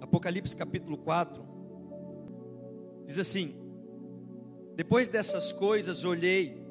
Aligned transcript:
Apocalipse 0.00 0.56
capítulo 0.56 0.96
4, 0.96 1.44
diz 3.04 3.18
assim: 3.18 3.54
Depois 4.74 5.10
dessas 5.10 5.52
coisas 5.52 6.04
olhei, 6.04 6.66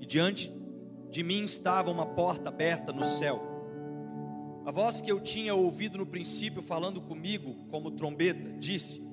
e 0.00 0.06
diante 0.06 0.50
de 1.10 1.22
mim 1.22 1.44
estava 1.44 1.90
uma 1.90 2.06
porta 2.06 2.48
aberta 2.48 2.92
no 2.92 3.04
céu. 3.04 3.40
A 4.64 4.70
voz 4.70 5.00
que 5.00 5.12
eu 5.12 5.20
tinha 5.20 5.54
ouvido 5.54 5.98
no 5.98 6.06
princípio 6.06 6.62
falando 6.62 7.00
comigo 7.00 7.66
como 7.70 7.90
trombeta, 7.90 8.58
disse: 8.58 9.06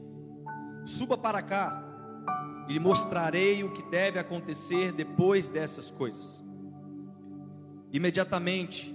Suba 0.85 1.17
para 1.17 1.41
cá, 1.41 1.83
e 2.69 2.73
lhe 2.73 2.79
mostrarei 2.79 3.61
o 3.63 3.73
que 3.73 3.83
deve 3.89 4.19
acontecer 4.19 4.93
depois 4.93 5.49
dessas 5.49 5.91
coisas. 5.91 6.41
Imediatamente 7.91 8.93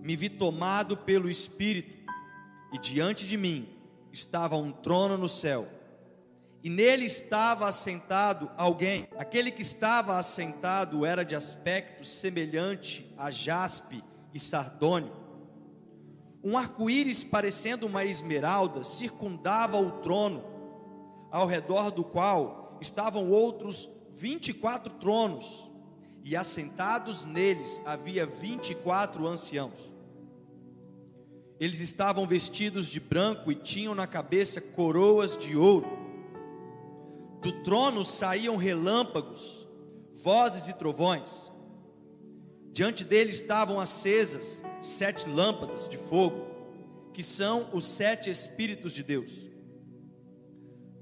me 0.00 0.14
vi 0.14 0.28
tomado 0.28 0.96
pelo 0.96 1.28
Espírito, 1.28 2.06
e 2.72 2.78
diante 2.78 3.26
de 3.26 3.36
mim 3.36 3.75
estava 4.16 4.56
um 4.56 4.72
trono 4.72 5.18
no 5.18 5.28
céu, 5.28 5.68
e 6.62 6.70
nele 6.70 7.04
estava 7.04 7.68
assentado 7.68 8.50
alguém. 8.56 9.06
Aquele 9.18 9.50
que 9.50 9.62
estava 9.62 10.18
assentado 10.18 11.04
era 11.04 11.24
de 11.24 11.36
aspecto 11.36 12.04
semelhante 12.04 13.14
a 13.16 13.30
jaspe 13.30 14.02
e 14.32 14.40
sardônio. 14.40 15.12
Um 16.42 16.56
arco-íris 16.56 17.22
parecendo 17.22 17.86
uma 17.86 18.04
esmeralda 18.04 18.82
circundava 18.82 19.78
o 19.78 19.90
trono, 20.00 20.42
ao 21.30 21.46
redor 21.46 21.90
do 21.90 22.02
qual 22.02 22.78
estavam 22.80 23.30
outros 23.30 23.88
vinte 24.14 24.48
e 24.48 24.54
quatro 24.54 24.94
tronos, 24.94 25.70
e 26.24 26.34
assentados 26.34 27.24
neles 27.24 27.80
havia 27.84 28.24
vinte 28.24 28.70
e 28.70 28.74
quatro 28.74 29.26
anciãos. 29.26 29.94
Eles 31.58 31.80
estavam 31.80 32.26
vestidos 32.26 32.86
de 32.86 33.00
branco 33.00 33.50
e 33.50 33.54
tinham 33.54 33.94
na 33.94 34.06
cabeça 34.06 34.60
coroas 34.60 35.38
de 35.38 35.56
ouro. 35.56 35.88
Do 37.40 37.62
trono 37.62 38.04
saíam 38.04 38.56
relâmpagos, 38.56 39.66
vozes 40.14 40.68
e 40.68 40.74
trovões. 40.74 41.50
Diante 42.72 43.04
dele 43.04 43.30
estavam 43.30 43.80
acesas 43.80 44.62
sete 44.82 45.28
lâmpadas 45.30 45.88
de 45.88 45.96
fogo, 45.96 46.44
que 47.14 47.22
são 47.22 47.70
os 47.72 47.86
sete 47.86 48.28
Espíritos 48.28 48.92
de 48.92 49.02
Deus. 49.02 49.50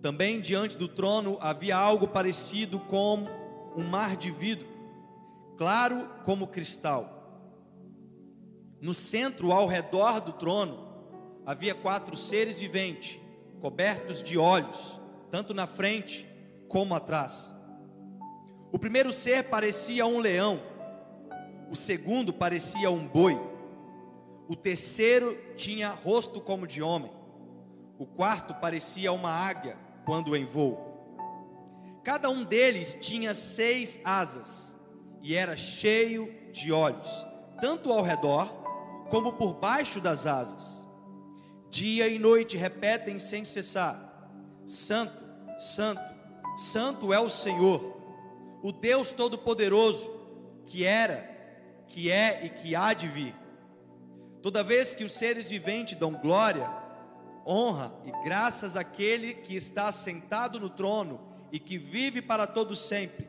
Também 0.01 0.41
diante 0.41 0.79
do 0.79 0.87
trono 0.87 1.37
havia 1.41 1.77
algo 1.77 2.07
parecido 2.07 2.79
com 2.79 3.27
um 3.75 3.83
mar 3.83 4.17
de 4.17 4.31
vidro, 4.31 4.69
claro 5.57 6.09
como 6.25 6.47
cristal 6.47 7.14
no 8.85 8.93
centro, 8.93 9.51
ao 9.51 9.67
redor 9.67 10.21
do 10.21 10.31
trono, 10.35 10.87
havia 11.47 11.75
quatro 11.75 12.15
seres 12.19 12.61
viventes, 12.61 13.19
cobertos 13.59 14.23
de 14.23 14.37
olhos, 14.37 15.01
tanto 15.31 15.55
na 15.55 15.67
frente 15.67 16.29
como 16.69 16.95
atrás. 16.95 17.57
O 18.71 18.79
primeiro 18.79 19.11
ser 19.11 19.45
parecia 19.45 20.05
um 20.05 20.19
leão, 20.19 20.61
o 21.71 21.75
segundo 21.75 22.31
parecia 22.31 22.91
um 22.91 23.07
boi, 23.09 23.41
o 24.51 24.55
terceiro 24.55 25.35
tinha 25.57 25.89
rosto 25.89 26.39
como 26.39 26.67
de 26.67 26.83
homem, 26.83 27.11
o 27.99 28.05
quarto 28.05 28.53
parecia 28.53 29.11
uma 29.13 29.31
águia 29.31 29.79
quando 30.05 30.37
em 30.37 30.45
voo. 30.45 30.79
Cada 32.05 32.29
um 32.29 32.45
deles 32.45 32.99
tinha 33.01 33.33
seis 33.33 33.99
asas 34.05 34.77
e 35.23 35.35
era 35.35 35.57
cheio 35.57 36.31
de 36.53 36.71
olhos, 36.71 37.27
tanto 37.63 37.91
ao 37.91 38.03
redor 38.03 38.63
como 39.11 39.35
por 39.35 39.55
baixo 39.55 40.01
das 40.01 40.27
asas. 40.27 40.89
Dia 41.71 42.09
e 42.09 42.19
noite 42.19 42.57
repetem 42.57 43.19
sem 43.19 43.45
cessar: 43.45 44.31
Santo, 44.67 45.13
Santo, 45.59 46.03
Santo 46.57 47.13
é 47.13 47.19
o 47.19 47.29
Senhor, 47.29 48.01
o 48.63 48.71
Deus 48.71 49.13
Todo-Poderoso, 49.13 50.11
que 50.67 50.85
era, 50.85 51.29
que 51.89 52.11
é 52.11 52.45
e 52.45 52.51
que 52.51 52.77
há 52.77 52.93
de 52.93 53.09
vir. 53.09 53.35
Toda 54.43 54.63
vez 54.63 54.95
que 54.95 55.05
os 55.05 55.13
seres 55.13 55.49
viventes 55.49 55.99
dão 55.99 56.13
glória, 56.13 56.71
honra 57.47 57.95
e 58.05 58.25
graças 58.25 58.77
àquele 58.77 59.35
que 59.35 59.55
está 59.55 59.91
sentado 59.91 60.61
no 60.61 60.71
trono 60.71 61.21
e 61.51 61.59
que 61.59 61.79
vive 61.79 62.21
para 62.21 62.47
todo 62.47 62.75
sempre, 62.75 63.29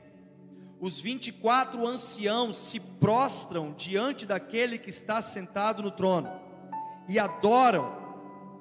os 0.79 1.01
24 1.01 1.85
anciãos 1.87 2.57
se 2.57 2.79
prostram 2.79 3.73
diante 3.73 4.25
daquele 4.25 4.77
que 4.77 4.89
está 4.89 5.21
sentado 5.21 5.81
no 5.81 5.91
trono 5.91 6.29
e 7.07 7.17
adoram 7.17 7.95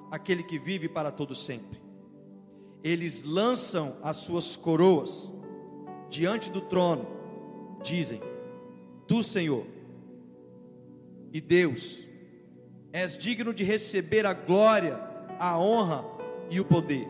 aquele 0.09 0.43
que 0.43 0.57
vive 0.57 0.87
para 0.87 1.11
todo 1.11 1.35
sempre. 1.35 1.81
Eles 2.83 3.23
lançam 3.23 3.97
as 4.01 4.17
suas 4.17 4.55
coroas 4.55 5.33
diante 6.09 6.51
do 6.51 6.61
trono, 6.61 7.05
dizem: 7.83 8.21
Tu, 9.07 9.23
Senhor, 9.23 9.65
e 11.33 11.41
Deus, 11.41 12.07
és 12.93 13.17
digno 13.17 13.53
de 13.53 13.63
receber 13.63 14.25
a 14.25 14.33
glória, 14.33 14.95
a 15.37 15.57
honra 15.59 16.05
e 16.49 16.61
o 16.61 16.65
poder, 16.65 17.07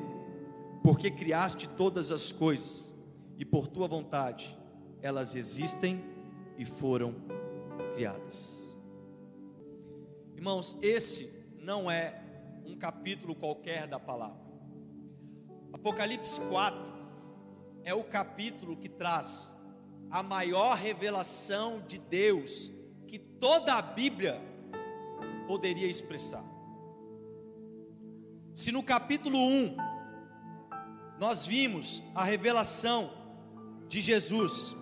porque 0.81 1.11
criaste 1.11 1.67
todas 1.69 2.11
as 2.11 2.31
coisas 2.31 2.95
e 3.37 3.45
por 3.45 3.67
tua 3.67 3.87
vontade 3.87 4.57
elas 5.05 5.35
existem 5.35 6.03
e 6.57 6.65
foram 6.65 7.13
criadas. 7.93 8.75
Irmãos, 10.33 10.79
esse 10.81 11.31
não 11.59 11.91
é 11.91 12.23
um 12.65 12.75
capítulo 12.75 13.35
qualquer 13.35 13.85
da 13.85 13.99
palavra. 13.99 14.43
Apocalipse 15.71 16.41
4 16.49 16.79
é 17.83 17.93
o 17.93 18.03
capítulo 18.03 18.75
que 18.75 18.89
traz 18.89 19.55
a 20.09 20.23
maior 20.23 20.75
revelação 20.75 21.83
de 21.87 21.99
Deus 21.99 22.71
que 23.05 23.19
toda 23.19 23.75
a 23.75 23.83
Bíblia 23.83 24.41
poderia 25.45 25.87
expressar. 25.87 26.43
Se 28.55 28.71
no 28.71 28.81
capítulo 28.81 29.37
1 29.37 29.77
nós 31.19 31.45
vimos 31.45 32.01
a 32.15 32.23
revelação 32.23 33.11
de 33.87 34.01
Jesus, 34.01 34.75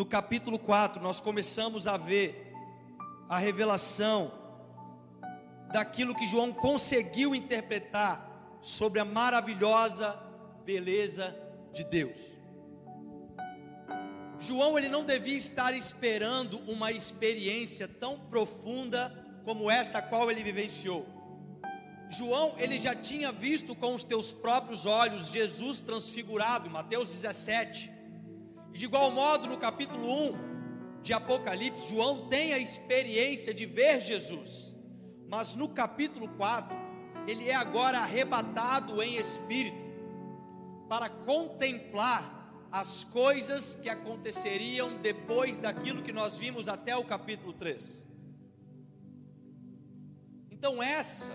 no 0.00 0.06
capítulo 0.06 0.58
4, 0.58 1.02
nós 1.02 1.20
começamos 1.20 1.86
a 1.86 1.98
ver 1.98 2.54
a 3.28 3.36
revelação 3.36 4.32
daquilo 5.70 6.14
que 6.14 6.26
João 6.26 6.54
conseguiu 6.54 7.34
interpretar 7.34 8.56
sobre 8.62 8.98
a 8.98 9.04
maravilhosa 9.04 10.18
beleza 10.64 11.36
de 11.70 11.84
Deus. 11.84 12.18
João 14.38 14.78
ele 14.78 14.88
não 14.88 15.04
devia 15.04 15.36
estar 15.36 15.74
esperando 15.74 16.58
uma 16.60 16.90
experiência 16.90 17.86
tão 17.86 18.18
profunda 18.18 19.14
como 19.44 19.70
essa 19.70 19.98
a 19.98 20.02
qual 20.02 20.30
ele 20.30 20.42
vivenciou. 20.42 21.06
João 22.08 22.54
ele 22.56 22.78
já 22.78 22.94
tinha 22.94 23.30
visto 23.30 23.74
com 23.74 23.94
os 23.94 24.02
teus 24.02 24.32
próprios 24.32 24.86
olhos 24.86 25.26
Jesus 25.26 25.78
transfigurado, 25.82 26.70
Mateus 26.70 27.10
17. 27.10 27.99
E 28.72 28.78
de 28.78 28.84
igual 28.84 29.10
modo, 29.10 29.48
no 29.48 29.58
capítulo 29.58 30.32
1 30.32 31.02
de 31.02 31.12
Apocalipse, 31.12 31.88
João 31.88 32.28
tem 32.28 32.52
a 32.52 32.58
experiência 32.58 33.52
de 33.52 33.66
ver 33.66 34.00
Jesus. 34.00 34.74
Mas 35.28 35.54
no 35.54 35.68
capítulo 35.68 36.28
4, 36.36 36.76
ele 37.26 37.48
é 37.48 37.54
agora 37.54 37.98
arrebatado 37.98 39.02
em 39.02 39.16
espírito 39.16 39.78
para 40.88 41.08
contemplar 41.08 42.38
as 42.72 43.04
coisas 43.04 43.74
que 43.74 43.88
aconteceriam 43.88 44.96
depois 44.98 45.58
daquilo 45.58 46.02
que 46.02 46.12
nós 46.12 46.38
vimos 46.38 46.68
até 46.68 46.96
o 46.96 47.04
capítulo 47.04 47.52
3. 47.52 48.06
Então, 50.50 50.82
essa 50.82 51.32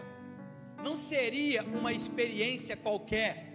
não 0.84 0.96
seria 0.96 1.64
uma 1.64 1.92
experiência 1.92 2.78
qualquer, 2.78 3.55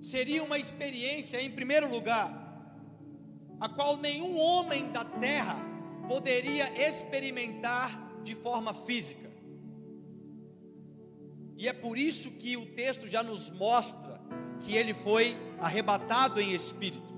seria 0.00 0.42
uma 0.42 0.58
experiência, 0.58 1.40
em 1.40 1.50
primeiro 1.50 1.90
lugar, 1.90 2.46
a 3.60 3.68
qual 3.68 3.96
nenhum 3.96 4.38
homem 4.38 4.90
da 4.92 5.04
terra 5.04 5.56
poderia 6.06 6.88
experimentar 6.88 8.20
de 8.22 8.34
forma 8.34 8.72
física. 8.72 9.28
E 11.56 11.68
é 11.68 11.72
por 11.72 11.98
isso 11.98 12.32
que 12.32 12.56
o 12.56 12.66
texto 12.66 13.08
já 13.08 13.22
nos 13.22 13.50
mostra 13.50 14.20
que 14.60 14.76
ele 14.76 14.94
foi 14.94 15.36
arrebatado 15.58 16.40
em 16.40 16.52
espírito. 16.52 17.08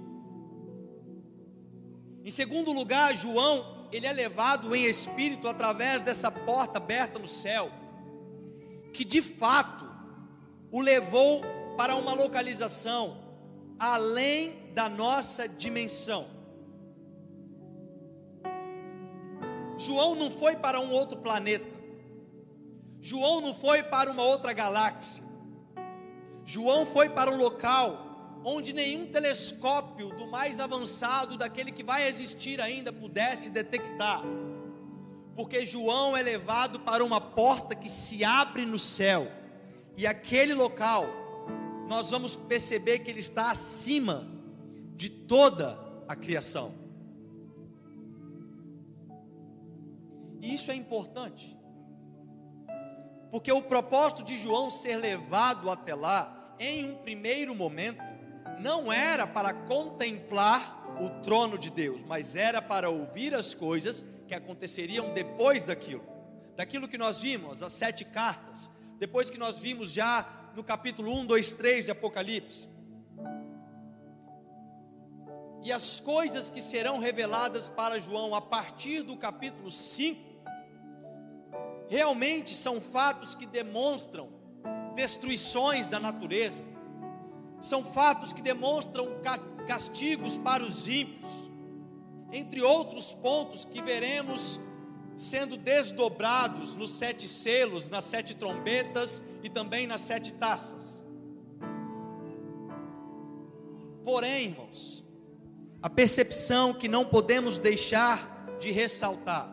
Em 2.25 2.31
segundo 2.31 2.73
lugar, 2.73 3.15
João, 3.15 3.89
ele 3.93 4.07
é 4.07 4.13
levado 4.13 4.75
em 4.75 4.85
espírito 4.85 5.47
através 5.47 6.03
dessa 6.03 6.31
porta 6.31 6.79
aberta 6.79 7.19
no 7.19 7.27
céu, 7.27 7.71
que 8.93 9.05
de 9.05 9.21
fato 9.21 9.89
o 10.71 10.81
levou 10.81 11.43
para 11.81 11.97
uma 11.97 12.13
localização 12.13 13.17
além 13.79 14.71
da 14.75 14.87
nossa 14.87 15.49
dimensão. 15.49 16.29
João 19.79 20.15
não 20.15 20.31
foi 20.31 20.57
para 20.57 20.79
um 20.79 20.91
outro 20.91 21.17
planeta. 21.17 21.81
João 23.01 23.41
não 23.41 23.55
foi 23.55 23.83
para 23.83 24.11
uma 24.11 24.23
outra 24.23 24.53
galáxia. 24.53 25.25
João 26.45 26.85
foi 26.85 27.09
para 27.09 27.31
um 27.31 27.39
local 27.39 28.43
onde 28.45 28.75
nenhum 28.75 29.07
telescópio 29.07 30.11
do 30.11 30.27
mais 30.27 30.61
avançado, 30.61 31.39
daquele 31.39 31.73
que 31.73 31.83
vai 31.83 32.07
existir 32.07 32.61
ainda, 32.61 32.93
pudesse 32.93 33.49
detectar. 33.49 34.21
Porque 35.35 35.65
João 35.65 36.15
é 36.15 36.21
levado 36.21 36.81
para 36.81 37.03
uma 37.03 37.23
porta 37.23 37.75
que 37.75 37.89
se 37.89 38.23
abre 38.23 38.67
no 38.67 38.79
céu, 38.79 39.33
e 39.97 40.07
aquele 40.07 40.53
local, 40.53 41.20
nós 41.91 42.09
vamos 42.09 42.37
perceber 42.37 43.01
que 43.01 43.11
ele 43.11 43.19
está 43.19 43.51
acima 43.51 44.25
de 44.95 45.09
toda 45.09 45.77
a 46.07 46.15
criação. 46.15 46.73
E 50.41 50.55
isso 50.55 50.71
é 50.71 50.77
importante, 50.77 51.59
porque 53.33 53.51
o 53.51 53.61
propósito 53.61 54.23
de 54.23 54.37
João 54.37 54.71
ser 54.71 54.99
levado 54.99 55.69
até 55.69 55.93
lá, 55.93 56.55
em 56.61 56.91
um 56.91 56.95
primeiro 56.95 57.57
momento, 57.57 58.01
não 58.61 58.93
era 58.93 59.27
para 59.27 59.53
contemplar 59.53 60.97
o 61.03 61.21
trono 61.25 61.59
de 61.59 61.71
Deus, 61.71 62.05
mas 62.05 62.37
era 62.37 62.63
para 62.63 62.89
ouvir 62.89 63.35
as 63.35 63.53
coisas 63.53 64.05
que 64.29 64.35
aconteceriam 64.35 65.13
depois 65.13 65.65
daquilo. 65.65 66.05
Daquilo 66.55 66.87
que 66.87 66.97
nós 66.97 67.23
vimos, 67.23 67.65
as 67.65 67.73
sete 67.73 68.05
cartas, 68.05 68.71
depois 68.97 69.29
que 69.29 69.39
nós 69.39 69.59
vimos 69.59 69.91
já 69.91 70.40
no 70.55 70.65
capítulo 70.65 71.13
1, 71.21 71.27
2, 71.27 71.55
3 71.55 71.85
de 71.87 71.91
Apocalipse. 71.91 72.69
E 75.63 75.71
as 75.71 76.01
coisas 76.01 76.49
que 76.49 76.61
serão 76.61 76.99
reveladas 76.99 77.69
para 77.69 77.99
João 77.99 78.35
a 78.35 78.41
partir 78.41 79.03
do 79.03 79.17
capítulo 79.17 79.71
5, 79.71 80.19
realmente 81.89 82.55
são 82.55 82.81
fatos 82.81 83.35
que 83.35 83.47
demonstram 83.47 84.29
destruições 84.95 85.87
da 85.87 86.01
natureza, 86.01 86.65
são 87.61 87.85
fatos 87.85 88.33
que 88.33 88.41
demonstram 88.41 89.09
castigos 89.67 90.37
para 90.39 90.63
os 90.63 90.89
ímpios, 90.89 91.51
entre 92.33 92.63
outros 92.63 93.13
pontos 93.13 93.65
que 93.65 93.83
veremos 93.83 94.61
sendo 95.21 95.57
desdobrados 95.57 96.77
nos 96.77 96.91
sete 96.93 97.29
selos, 97.29 97.89
nas 97.89 98.05
sete 98.05 98.35
trombetas 98.35 99.23
e 99.43 99.49
também 99.49 99.87
nas 99.87 100.01
sete 100.01 100.33
taças. 100.35 101.05
Porém, 104.05 104.47
irmãos, 104.47 105.05
a 105.83 105.91
percepção 105.91 106.73
que 106.73 106.89
não 106.89 107.05
podemos 107.05 107.61
deixar 107.61 108.57
de 108.59 108.71
ressaltar 108.71 109.53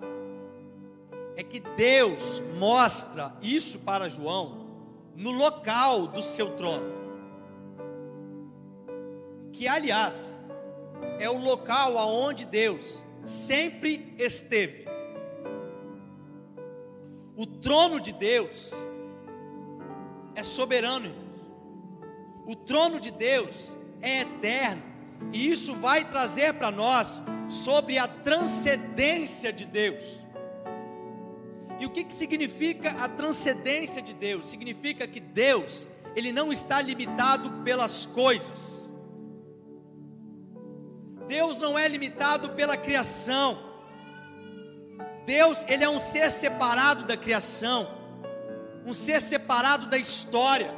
é 1.36 1.44
que 1.44 1.60
Deus 1.60 2.42
mostra 2.58 3.36
isso 3.42 3.80
para 3.80 4.10
João 4.10 4.68
no 5.16 5.31
local 5.31 6.08
do 6.08 6.22
seu 6.22 6.56
trono 6.56 6.98
que 9.58 9.68
aliás 9.68 10.40
é 11.20 11.28
o 11.28 11.38
local 11.38 11.98
aonde 11.98 12.46
Deus 12.46 13.04
sempre 13.24 14.13
esteve. 14.20 14.86
O 17.38 17.45
trono 17.45 18.00
de 18.00 18.12
Deus 18.12 18.74
é 20.34 20.42
soberano. 20.42 21.13
O 22.48 22.56
trono 22.56 23.00
de 23.00 23.12
Deus 23.12 23.78
é 24.01 24.22
eterno, 24.22 24.81
e 25.31 25.51
isso 25.51 25.75
vai 25.75 26.04
trazer 26.04 26.54
para 26.56 26.72
nós 26.72 27.24
sobre 27.48 28.00
a 28.00 28.07
transcendência 28.07 29.54
de 29.54 29.66
Deus. 29.66 30.18
E 31.80 31.86
o 31.86 31.92
que, 31.92 32.04
que 32.04 32.13
significa 32.13 32.89
a 33.04 33.07
transcendência 33.07 34.01
de 34.01 34.16
Deus? 34.16 34.48
Significa 34.48 35.07
que 35.07 35.19
Deus, 35.19 35.88
Ele 36.16 36.31
não 36.31 36.51
está 36.51 36.81
limitado 36.81 37.63
pelas 37.63 38.04
coisas. 38.04 38.92
Deus 41.28 41.60
não 41.60 41.78
é 41.78 41.88
limitado 41.88 42.50
pela 42.50 42.75
criação. 42.75 43.67
Deus, 45.27 45.65
ele 45.68 45.83
é 45.83 45.89
um 45.89 46.00
ser 46.00 46.31
separado 46.31 47.03
da 47.03 47.18
criação, 47.18 47.85
um 48.85 48.94
ser 48.94 49.21
separado 49.21 49.88
da 49.88 49.97
história. 49.97 50.74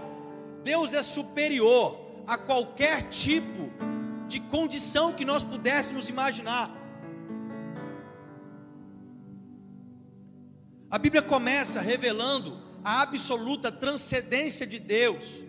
Deus 0.64 0.96
é 0.96 1.04
superior 1.04 2.24
a 2.26 2.36
qualquer 2.36 3.04
tipo 3.10 3.70
de 4.28 4.40
condição 4.40 5.14
que 5.14 5.24
nós 5.24 5.44
pudéssemos 5.44 6.10
imaginar. 6.10 6.76
A 10.90 10.98
Bíblia 10.98 11.22
começa 11.22 11.80
revelando 11.80 12.60
a 12.84 13.04
absoluta 13.04 13.72
transcendência 13.72 14.66
de 14.66 14.80
Deus 14.80 15.44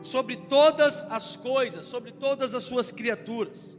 sobre 0.00 0.36
todas 0.36 1.02
as 1.10 1.34
coisas, 1.34 1.86
sobre 1.86 2.12
todas 2.12 2.54
as 2.54 2.62
suas 2.62 2.92
criaturas. 2.92 3.76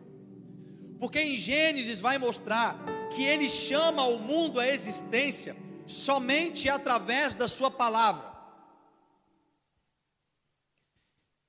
Porque 1.00 1.22
em 1.22 1.38
Gênesis 1.38 2.01
vai 2.01 2.18
mostrar 2.18 2.95
que 3.16 3.24
ele 3.24 3.50
chama 3.50 4.04
o 4.04 4.20
mundo 4.20 4.60
à 4.60 4.68
existência 4.68 5.56
somente 5.88 6.68
através 6.70 7.34
da 7.34 7.48
sua 7.48 7.72
palavra. 7.72 8.36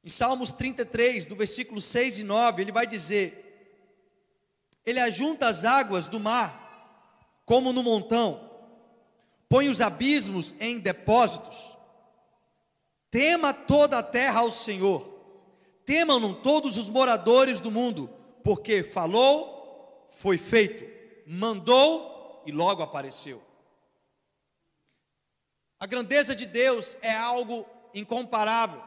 Em 0.05 0.09
Salmos 0.09 0.53
33, 0.53 1.27
do 1.27 1.35
versículo 1.35 1.81
6 1.81 2.21
e 2.21 2.25
9, 2.25 2.63
ele 2.63 2.71
vai 2.71 2.87
dizer: 2.87 3.83
Ele 4.85 5.01
ajunta 5.01 5.49
as 5.49 5.65
águas 5.65 6.07
do 6.07 6.21
mar, 6.21 7.43
como 7.45 7.73
no 7.73 7.83
montão, 7.83 8.49
põe 9.49 9.69
os 9.69 9.81
abismos 9.81 10.55
em 10.61 10.79
depósitos. 10.79 11.77
Tema 13.11 13.53
toda 13.53 13.99
a 13.99 14.03
terra 14.03 14.41
ao 14.41 14.51
Senhor, 14.51 15.03
temam-no 15.85 16.35
todos 16.35 16.77
os 16.77 16.89
moradores 16.89 17.61
do 17.61 17.71
mundo, 17.71 18.09
porque 18.45 18.85
falou, 18.85 20.07
foi 20.09 20.39
feito, 20.39 20.96
mandou 21.26 22.43
e 22.46 22.52
logo 22.52 22.82
apareceu. 22.82 23.43
A 25.78 25.87
grandeza 25.87 26.34
de 26.34 26.46
Deus 26.46 26.96
é 27.02 27.14
algo 27.14 27.69
incomparável. 27.93 28.82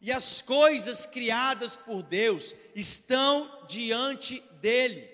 E 0.00 0.12
as 0.12 0.40
coisas 0.40 1.06
criadas 1.06 1.74
por 1.74 2.02
Deus 2.02 2.54
estão 2.74 3.66
diante 3.66 4.40
dele. 4.60 5.10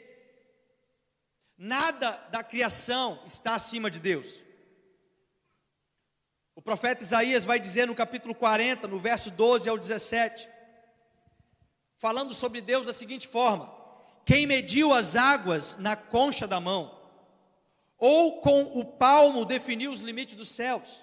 Nada 1.57 2.13
da 2.31 2.43
criação 2.43 3.23
está 3.25 3.55
acima 3.55 3.91
de 3.91 4.01
Deus. 4.01 4.43
O 6.55 6.63
profeta 6.63 7.03
Isaías 7.03 7.45
vai 7.45 7.61
dizer 7.61 7.87
no 7.87 7.95
capítulo 7.95 8.35
40, 8.35 8.89
no 8.89 8.99
verso 8.99 9.31
12 9.31 9.69
ao 9.69 9.79
17: 9.79 10.49
falando 11.97 12.35
sobre 12.35 12.61
Deus 12.61 12.87
da 12.87 12.93
seguinte 12.93 13.29
forma: 13.29 13.78
Quem 14.29 14.47
mediu 14.47 14.93
as 14.93 15.17
águas 15.17 15.79
na 15.79 15.97
concha 15.97 16.47
da 16.47 16.61
mão, 16.61 16.95
ou 17.99 18.43
com 18.43 18.61
o 18.79 18.85
palmo 18.85 19.43
definiu 19.43 19.91
os 19.91 20.03
limites 20.03 20.35
dos 20.35 20.51
céus? 20.51 21.03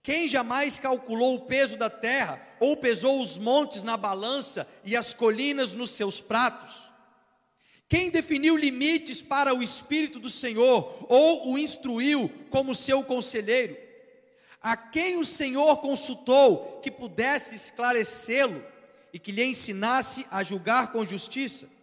Quem 0.00 0.28
jamais 0.28 0.78
calculou 0.78 1.34
o 1.34 1.40
peso 1.46 1.76
da 1.76 1.90
terra, 1.90 2.40
ou 2.60 2.76
pesou 2.76 3.20
os 3.20 3.36
montes 3.36 3.82
na 3.82 3.96
balança 3.96 4.72
e 4.84 4.96
as 4.96 5.12
colinas 5.12 5.72
nos 5.72 5.90
seus 5.90 6.20
pratos? 6.20 6.88
Quem 7.88 8.10
definiu 8.10 8.56
limites 8.56 9.20
para 9.20 9.52
o 9.52 9.60
Espírito 9.60 10.20
do 10.20 10.30
Senhor, 10.30 11.04
ou 11.08 11.50
o 11.50 11.58
instruiu 11.58 12.30
como 12.48 12.76
seu 12.76 13.02
conselheiro? 13.02 13.76
A 14.62 14.76
quem 14.76 15.16
o 15.16 15.24
Senhor 15.24 15.78
consultou 15.78 16.78
que 16.80 16.92
pudesse 16.92 17.56
esclarecê-lo? 17.56 18.64
e 19.12 19.18
que 19.18 19.32
lhe 19.32 19.44
ensinasse 19.44 20.24
a 20.30 20.44
julgar 20.44 20.92
com 20.92 21.04
justiça? 21.04 21.79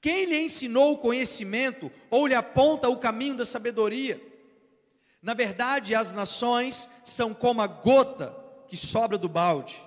Quem 0.00 0.26
lhe 0.26 0.40
ensinou 0.40 0.92
o 0.92 0.98
conhecimento 0.98 1.90
ou 2.10 2.26
lhe 2.26 2.34
aponta 2.34 2.88
o 2.88 2.98
caminho 2.98 3.36
da 3.36 3.44
sabedoria? 3.44 4.20
Na 5.20 5.34
verdade, 5.34 5.94
as 5.94 6.14
nações 6.14 6.88
são 7.04 7.34
como 7.34 7.60
a 7.60 7.66
gota 7.66 8.34
que 8.68 8.76
sobra 8.76 9.18
do 9.18 9.28
balde. 9.28 9.82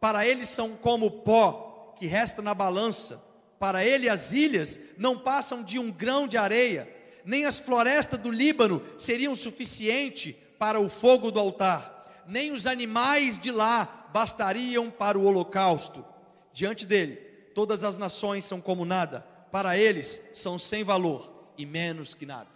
Para 0.00 0.26
ele 0.26 0.46
são 0.46 0.76
como 0.76 1.06
o 1.06 1.10
pó 1.10 1.94
que 1.98 2.06
resta 2.06 2.40
na 2.40 2.54
balança. 2.54 3.22
Para 3.58 3.84
ele 3.84 4.08
as 4.08 4.32
ilhas 4.32 4.80
não 4.96 5.18
passam 5.18 5.62
de 5.62 5.78
um 5.78 5.90
grão 5.90 6.26
de 6.26 6.36
areia, 6.36 6.92
nem 7.24 7.44
as 7.44 7.58
florestas 7.58 8.20
do 8.20 8.30
Líbano 8.30 8.82
seriam 8.98 9.34
suficiente 9.34 10.32
para 10.58 10.80
o 10.80 10.88
fogo 10.88 11.30
do 11.30 11.40
altar, 11.40 12.24
nem 12.26 12.52
os 12.52 12.66
animais 12.66 13.38
de 13.38 13.50
lá 13.50 14.08
bastariam 14.12 14.90
para 14.90 15.18
o 15.18 15.24
holocausto. 15.24 16.04
Diante 16.52 16.86
dele, 16.86 17.16
todas 17.54 17.84
as 17.84 17.98
nações 17.98 18.44
são 18.44 18.60
como 18.60 18.84
nada, 18.84 19.26
para 19.54 19.78
eles 19.78 20.20
são 20.32 20.58
sem 20.58 20.82
valor 20.82 21.52
e 21.56 21.64
menos 21.64 22.12
que 22.12 22.26
nada. 22.26 22.50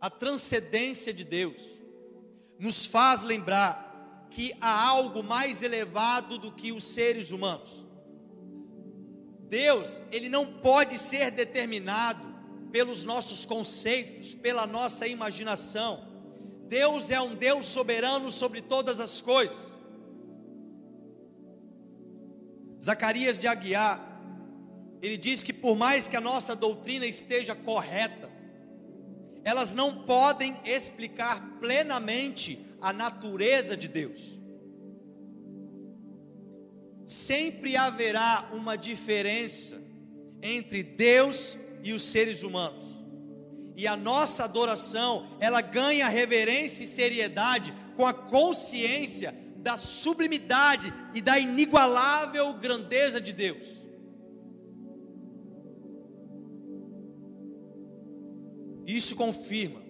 A 0.00 0.08
transcendência 0.08 1.12
de 1.12 1.24
Deus 1.24 1.60
nos 2.60 2.86
faz 2.86 3.24
lembrar 3.24 4.28
que 4.30 4.56
há 4.60 4.86
algo 4.86 5.24
mais 5.24 5.64
elevado 5.64 6.38
do 6.38 6.52
que 6.52 6.70
os 6.70 6.84
seres 6.84 7.32
humanos. 7.32 7.84
Deus, 9.48 10.00
ele 10.12 10.28
não 10.28 10.46
pode 10.60 10.96
ser 10.96 11.32
determinado 11.32 12.22
pelos 12.70 13.02
nossos 13.02 13.44
conceitos, 13.44 14.32
pela 14.32 14.64
nossa 14.64 15.08
imaginação. 15.08 16.06
Deus 16.68 17.10
é 17.10 17.20
um 17.20 17.34
Deus 17.34 17.66
soberano 17.66 18.30
sobre 18.30 18.62
todas 18.62 19.00
as 19.00 19.20
coisas. 19.20 19.79
Zacarias 22.82 23.38
de 23.38 23.46
Aguiar, 23.46 24.06
ele 25.02 25.16
diz 25.16 25.42
que 25.42 25.52
por 25.52 25.76
mais 25.76 26.08
que 26.08 26.16
a 26.16 26.20
nossa 26.20 26.54
doutrina 26.54 27.06
esteja 27.06 27.54
correta, 27.54 28.30
elas 29.44 29.74
não 29.74 30.04
podem 30.04 30.56
explicar 30.64 31.58
plenamente 31.58 32.58
a 32.80 32.92
natureza 32.92 33.76
de 33.76 33.88
Deus. 33.88 34.38
Sempre 37.06 37.76
haverá 37.76 38.50
uma 38.52 38.76
diferença 38.76 39.82
entre 40.42 40.82
Deus 40.82 41.58
e 41.82 41.92
os 41.92 42.02
seres 42.02 42.42
humanos. 42.42 42.86
E 43.76 43.86
a 43.86 43.96
nossa 43.96 44.44
adoração, 44.44 45.36
ela 45.40 45.60
ganha 45.60 46.08
reverência 46.08 46.84
e 46.84 46.86
seriedade 46.86 47.72
com 47.96 48.06
a 48.06 48.12
consciência 48.12 49.34
da 49.62 49.76
sublimidade 49.76 50.92
e 51.14 51.20
da 51.20 51.38
inigualável 51.38 52.54
grandeza 52.54 53.20
de 53.20 53.32
Deus. 53.32 53.80
Isso 58.86 59.14
confirma 59.14 59.80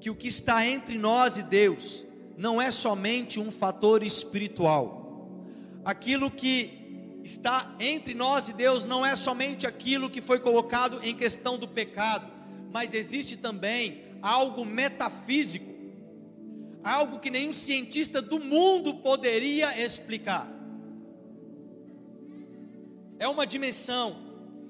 que 0.00 0.10
o 0.10 0.14
que 0.14 0.28
está 0.28 0.64
entre 0.64 0.96
nós 0.98 1.36
e 1.36 1.42
Deus 1.42 2.06
não 2.36 2.60
é 2.60 2.70
somente 2.70 3.40
um 3.40 3.50
fator 3.50 4.02
espiritual. 4.02 5.42
Aquilo 5.84 6.30
que 6.30 7.20
está 7.24 7.74
entre 7.80 8.14
nós 8.14 8.48
e 8.48 8.52
Deus 8.52 8.86
não 8.86 9.04
é 9.04 9.16
somente 9.16 9.66
aquilo 9.66 10.10
que 10.10 10.20
foi 10.20 10.38
colocado 10.38 11.00
em 11.02 11.16
questão 11.16 11.58
do 11.58 11.66
pecado, 11.66 12.30
mas 12.72 12.94
existe 12.94 13.36
também 13.36 14.04
algo 14.22 14.64
metafísico, 14.64 15.74
algo 16.86 17.18
que 17.18 17.30
nenhum 17.30 17.52
cientista 17.52 18.22
do 18.22 18.38
mundo 18.38 18.94
poderia 18.94 19.84
explicar. 19.84 20.48
É 23.18 23.26
uma 23.26 23.46
dimensão 23.46 24.16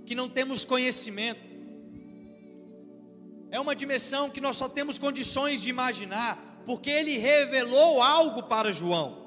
que 0.07 0.15
não 0.15 0.29
temos 0.29 0.65
conhecimento, 0.65 1.41
é 3.51 3.61
uma 3.61 3.77
dimensão 3.77 4.31
que 4.31 4.41
nós 4.41 4.57
só 4.57 4.69
temos 4.69 4.99
condições 4.99 5.61
de 5.61 5.69
imaginar, 5.69 6.63
porque 6.65 6.91
ele 6.91 7.19
revelou 7.19 8.03
algo 8.03 8.45
para 8.45 8.73
João. 8.73 9.27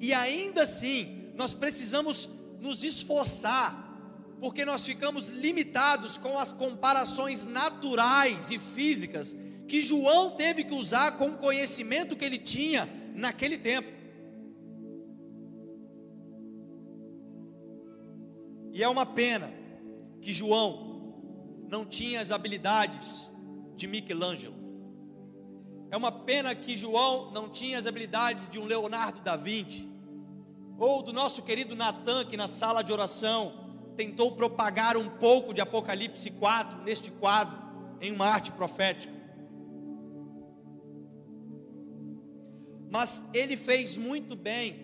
E 0.00 0.12
ainda 0.12 0.62
assim, 0.62 1.32
nós 1.34 1.54
precisamos 1.54 2.28
nos 2.60 2.82
esforçar, 2.82 3.80
porque 4.40 4.64
nós 4.64 4.84
ficamos 4.84 5.28
limitados 5.28 6.18
com 6.18 6.38
as 6.38 6.52
comparações 6.52 7.46
naturais 7.46 8.50
e 8.50 8.58
físicas 8.58 9.36
que 9.74 9.82
João 9.82 10.30
teve 10.30 10.62
que 10.62 10.72
usar 10.72 11.18
com 11.18 11.30
o 11.30 11.36
conhecimento 11.36 12.14
que 12.14 12.24
ele 12.24 12.38
tinha 12.38 12.88
naquele 13.12 13.58
tempo. 13.58 13.88
E 18.72 18.80
é 18.80 18.88
uma 18.88 19.04
pena 19.04 19.52
que 20.20 20.32
João 20.32 21.66
não 21.68 21.84
tinha 21.84 22.20
as 22.20 22.30
habilidades 22.30 23.28
de 23.74 23.88
Michelangelo. 23.88 24.54
É 25.90 25.96
uma 25.96 26.12
pena 26.12 26.54
que 26.54 26.76
João 26.76 27.32
não 27.32 27.48
tinha 27.48 27.76
as 27.76 27.84
habilidades 27.84 28.46
de 28.46 28.60
um 28.60 28.66
Leonardo 28.66 29.22
da 29.22 29.34
Vinci, 29.34 29.90
ou 30.78 31.02
do 31.02 31.12
nosso 31.12 31.42
querido 31.42 31.74
Natan, 31.74 32.24
que 32.26 32.36
na 32.36 32.46
sala 32.46 32.84
de 32.84 32.92
oração 32.92 33.92
tentou 33.96 34.36
propagar 34.36 34.96
um 34.96 35.10
pouco 35.10 35.52
de 35.52 35.60
Apocalipse 35.60 36.30
4 36.30 36.84
neste 36.84 37.10
quadro, 37.10 37.58
em 38.00 38.12
uma 38.12 38.26
arte 38.26 38.52
profética. 38.52 39.23
Mas 42.94 43.28
ele 43.34 43.56
fez 43.56 43.96
muito 43.96 44.36
bem 44.36 44.76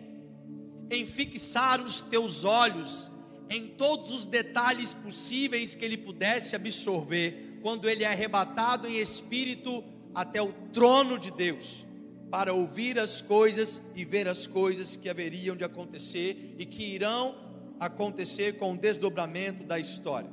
em 0.91 1.07
fixar 1.07 1.81
os 1.81 2.01
teus 2.01 2.43
olhos 2.43 3.09
em 3.49 3.69
todos 3.69 4.13
os 4.13 4.25
detalhes 4.25 4.93
possíveis 4.93 5.77
que 5.77 5.85
ele 5.85 5.97
pudesse 5.97 6.57
absorver 6.57 7.61
quando 7.63 7.89
ele 7.89 8.03
é 8.03 8.09
arrebatado 8.09 8.89
em 8.89 8.97
espírito 8.97 9.85
até 10.13 10.43
o 10.43 10.53
trono 10.73 11.21
de 11.21 11.31
Deus, 11.31 11.87
para 12.33 12.53
ouvir 12.53 12.99
as 12.99 13.21
coisas 13.21 13.81
e 13.95 14.05
ver 14.05 14.27
as 14.27 14.45
coisas 14.45 14.97
que 14.97 15.09
haveriam 15.09 15.55
de 15.55 15.63
acontecer 15.63 16.57
e 16.59 16.67
que 16.67 16.83
irão 16.83 17.37
acontecer 17.79 18.59
com 18.59 18.73
o 18.73 18.77
desdobramento 18.77 19.63
da 19.63 19.79
história. 19.79 20.33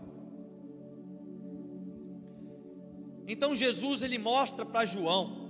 Então 3.28 3.56
Jesus 3.56 4.02
ele 4.02 4.18
mostra 4.18 4.66
para 4.66 4.84
João, 4.84 5.47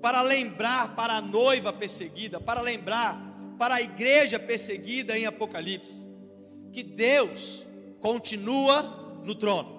para 0.00 0.22
lembrar 0.22 0.94
para 0.94 1.14
a 1.14 1.22
noiva 1.22 1.72
perseguida, 1.72 2.40
para 2.40 2.60
lembrar 2.60 3.20
para 3.58 3.76
a 3.76 3.82
igreja 3.82 4.38
perseguida 4.38 5.18
em 5.18 5.26
Apocalipse, 5.26 6.06
que 6.72 6.82
Deus 6.82 7.66
continua 8.00 9.20
no 9.24 9.34
trono. 9.34 9.76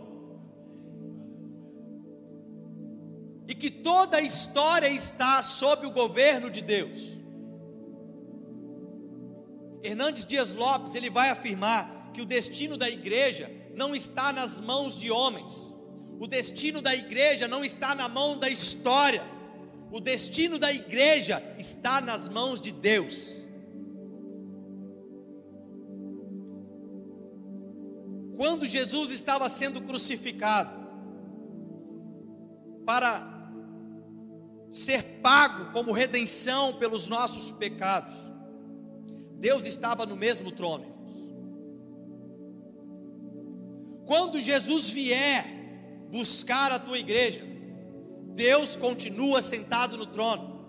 e 3.48 3.56
que 3.56 3.72
toda 3.72 4.18
a 4.18 4.22
história 4.22 4.90
está 4.90 5.42
sob 5.42 5.88
o 5.88 5.92
governo 5.92 6.50
de 6.50 6.62
Deus. 6.62 7.16
Hernandes 9.82 10.26
Dias 10.26 10.54
Lopes, 10.54 10.96
ele 10.96 11.10
vai 11.10 11.30
afirmar 11.30 12.12
que 12.14 12.22
o 12.22 12.26
destino 12.26 12.76
da 12.76 12.90
igreja 12.90 13.50
não 13.74 13.96
está 13.96 14.34
nas 14.34 14.60
mãos 14.60 15.00
de 15.00 15.10
homens. 15.10 15.74
O 16.20 16.28
destino 16.28 16.82
da 16.82 16.94
igreja 16.94 17.48
não 17.48 17.64
está 17.64 17.96
na 17.96 18.10
mão 18.10 18.38
da 18.38 18.50
história. 18.50 19.24
O 19.92 20.00
destino 20.00 20.60
da 20.60 20.72
igreja 20.72 21.42
está 21.58 22.02
nas 22.02 22.28
mãos 22.28 22.60
de 22.60 22.72
Deus. 22.72 23.48
Quando 28.36 28.66
Jesus 28.66 29.12
estava 29.12 29.50
sendo 29.50 29.82
crucificado, 29.82 30.88
para 32.88 33.38
ser 34.72 35.04
pago 35.22 35.74
como 35.74 35.92
redenção 35.92 36.78
pelos 36.80 37.10
nossos 37.10 37.52
pecados. 37.52 38.16
Deus 39.34 39.66
estava 39.66 40.06
no 40.06 40.16
mesmo 40.16 40.54
trono. 40.54 40.86
Quando 44.06 44.40
Jesus 44.40 44.90
vier 44.90 45.46
buscar 46.10 46.72
a 46.72 46.80
tua 46.80 46.98
igreja, 46.98 47.44
Deus 48.38 48.76
continua 48.76 49.42
sentado 49.42 49.98
no 49.98 50.06
trono. 50.06 50.62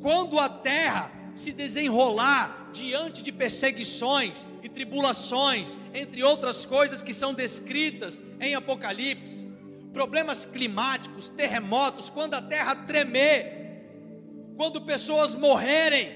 Quando 0.00 0.38
a 0.38 0.48
terra 0.48 1.10
se 1.34 1.52
desenrolar 1.52 2.70
diante 2.72 3.20
de 3.20 3.32
perseguições 3.32 4.46
e 4.62 4.68
tribulações, 4.68 5.76
entre 5.92 6.22
outras 6.22 6.64
coisas 6.64 7.02
que 7.02 7.12
são 7.12 7.34
descritas 7.34 8.22
em 8.38 8.54
Apocalipse, 8.54 9.48
problemas 9.92 10.44
climáticos, 10.44 11.28
terremotos, 11.28 12.08
quando 12.08 12.34
a 12.34 12.42
terra 12.42 12.76
tremer, 12.76 13.58
quando 14.56 14.80
pessoas 14.80 15.34
morrerem 15.34 16.08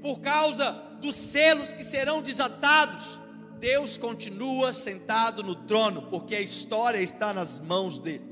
por 0.00 0.20
causa 0.20 0.70
dos 1.00 1.16
selos 1.16 1.72
que 1.72 1.82
serão 1.82 2.22
desatados, 2.22 3.18
Deus 3.58 3.96
continua 3.96 4.72
sentado 4.72 5.42
no 5.42 5.56
trono, 5.56 6.02
porque 6.02 6.36
a 6.36 6.40
história 6.40 7.02
está 7.02 7.34
nas 7.34 7.58
mãos 7.58 7.98
dele. 7.98 8.27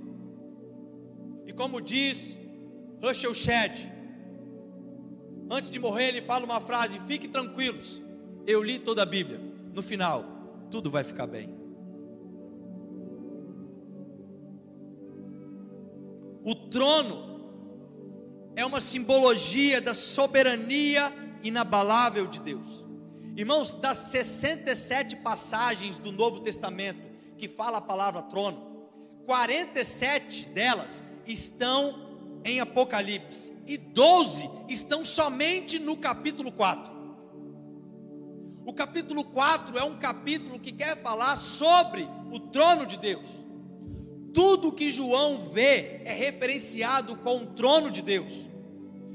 Como 1.56 1.80
diz 1.80 2.36
Russell 3.02 3.34
Shedd, 3.34 3.90
antes 5.50 5.70
de 5.70 5.78
morrer, 5.78 6.08
ele 6.08 6.20
fala 6.20 6.44
uma 6.44 6.60
frase: 6.60 6.98
Fique 7.00 7.26
tranquilos, 7.26 8.02
eu 8.46 8.62
li 8.62 8.78
toda 8.78 9.02
a 9.02 9.06
Bíblia. 9.06 9.40
No 9.74 9.82
final, 9.82 10.24
tudo 10.70 10.90
vai 10.90 11.02
ficar 11.02 11.26
bem. 11.26 11.54
O 16.44 16.54
trono 16.54 17.36
é 18.54 18.64
uma 18.64 18.80
simbologia 18.80 19.80
da 19.80 19.94
soberania 19.94 21.12
inabalável 21.42 22.26
de 22.26 22.40
Deus. 22.40 22.86
Irmãos, 23.36 23.74
das 23.74 23.98
67 23.98 25.16
passagens 25.16 25.98
do 25.98 26.12
Novo 26.12 26.40
Testamento 26.40 27.00
que 27.36 27.48
fala 27.48 27.78
a 27.78 27.82
palavra 27.82 28.22
trono, 28.22 28.88
47 29.26 30.46
delas 30.50 31.04
estão 31.26 32.40
em 32.44 32.60
Apocalipse 32.60 33.52
e 33.66 33.76
12 33.76 34.48
estão 34.68 35.04
somente 35.04 35.78
no 35.78 35.96
capítulo 35.96 36.52
4. 36.52 36.94
O 38.64 38.72
capítulo 38.72 39.24
4 39.24 39.78
é 39.78 39.84
um 39.84 39.96
capítulo 39.96 40.58
que 40.58 40.72
quer 40.72 40.96
falar 40.96 41.36
sobre 41.36 42.08
o 42.32 42.38
trono 42.38 42.84
de 42.86 42.96
Deus 42.96 43.46
tudo 44.36 44.70
que 44.70 44.90
João 44.90 45.38
vê 45.38 46.02
é 46.04 46.12
referenciado 46.12 47.16
com 47.16 47.38
o 47.38 47.46
trono 47.46 47.90
de 47.90 48.02
Deus. 48.02 48.46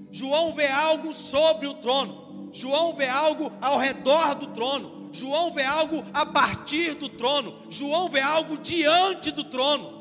João 0.10 0.52
vê 0.52 0.68
algo 0.68 1.14
sobre 1.14 1.68
o 1.68 1.76
trono, 1.76 2.50
João 2.52 2.96
vê 2.96 3.08
algo 3.08 3.52
ao 3.62 3.78
redor 3.78 4.34
do 4.34 4.48
trono, 4.48 5.10
João 5.12 5.52
vê 5.52 5.64
algo 5.64 6.04
a 6.12 6.26
partir 6.26 6.96
do 6.96 7.08
trono, 7.08 7.56
João 7.70 8.10
vê 8.10 8.20
algo 8.20 8.58
diante 8.58 9.30
do 9.30 9.44
trono. 9.44 10.01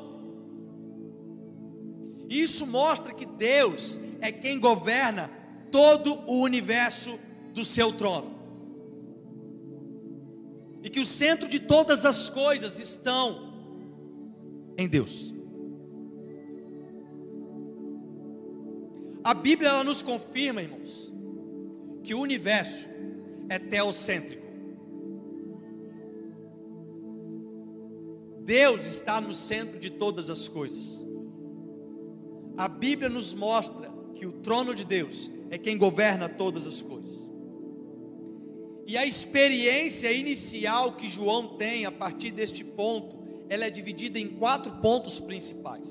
Isso 2.31 2.65
mostra 2.65 3.13
que 3.13 3.25
Deus 3.25 3.99
é 4.21 4.31
quem 4.31 4.57
governa 4.57 5.29
todo 5.69 6.13
o 6.31 6.39
universo 6.39 7.19
do 7.53 7.65
seu 7.65 7.91
trono. 7.91 8.39
E 10.81 10.89
que 10.89 11.01
o 11.01 11.05
centro 11.05 11.45
de 11.45 11.59
todas 11.59 12.05
as 12.05 12.29
coisas 12.29 12.79
estão 12.79 13.53
em 14.77 14.87
Deus. 14.87 15.35
A 19.25 19.33
Bíblia 19.33 19.67
ela 19.67 19.83
nos 19.83 20.01
confirma, 20.01 20.61
irmãos, 20.61 21.11
que 22.01 22.13
o 22.13 22.21
universo 22.21 22.87
é 23.49 23.59
teocêntrico. 23.59 24.47
Deus 28.39 28.85
está 28.85 29.19
no 29.19 29.33
centro 29.33 29.77
de 29.77 29.89
todas 29.89 30.29
as 30.29 30.47
coisas. 30.47 31.10
A 32.61 32.67
Bíblia 32.67 33.09
nos 33.09 33.33
mostra 33.33 33.91
que 34.13 34.23
o 34.23 34.33
trono 34.33 34.75
de 34.75 34.85
Deus 34.85 35.31
é 35.49 35.57
quem 35.57 35.79
governa 35.79 36.29
todas 36.29 36.67
as 36.67 36.79
coisas. 36.79 37.27
E 38.85 38.95
a 38.95 39.03
experiência 39.03 40.11
inicial 40.11 40.93
que 40.93 41.09
João 41.09 41.57
tem 41.57 41.87
a 41.87 41.91
partir 41.91 42.29
deste 42.29 42.63
ponto, 42.63 43.17
ela 43.49 43.65
é 43.65 43.71
dividida 43.71 44.19
em 44.19 44.27
quatro 44.27 44.73
pontos 44.73 45.19
principais. 45.19 45.89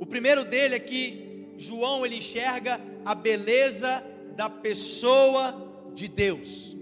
O 0.00 0.04
primeiro 0.04 0.44
dele 0.44 0.74
é 0.74 0.80
que 0.80 1.46
João 1.56 2.04
ele 2.04 2.16
enxerga 2.16 2.80
a 3.04 3.14
beleza 3.14 4.04
da 4.34 4.50
pessoa 4.50 5.92
de 5.94 6.08
Deus. 6.08 6.76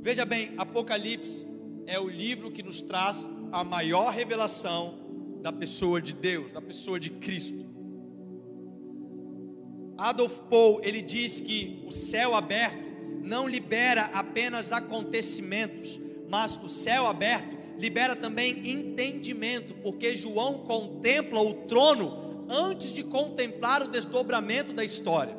Veja 0.00 0.24
bem, 0.24 0.52
Apocalipse 0.56 1.46
é 1.86 2.00
o 2.00 2.08
livro 2.08 2.50
que 2.50 2.62
nos 2.62 2.80
traz 2.80 3.28
a 3.52 3.62
maior 3.62 4.10
revelação 4.10 5.01
da 5.42 5.52
pessoa 5.52 6.00
de 6.00 6.14
Deus, 6.14 6.52
da 6.52 6.62
pessoa 6.62 6.98
de 6.98 7.10
Cristo. 7.10 7.66
Adolf 9.98 10.40
Paul, 10.48 10.80
ele 10.82 11.02
diz 11.02 11.40
que 11.40 11.82
o 11.86 11.92
céu 11.92 12.34
aberto 12.34 12.82
não 13.22 13.48
libera 13.48 14.02
apenas 14.14 14.72
acontecimentos, 14.72 16.00
mas 16.28 16.56
o 16.62 16.68
céu 16.68 17.06
aberto 17.06 17.56
libera 17.78 18.14
também 18.14 18.70
entendimento, 18.70 19.74
porque 19.82 20.14
João 20.14 20.58
contempla 20.60 21.40
o 21.40 21.54
trono 21.66 22.46
antes 22.48 22.92
de 22.92 23.02
contemplar 23.02 23.82
o 23.82 23.88
desdobramento 23.88 24.72
da 24.72 24.84
história. 24.84 25.36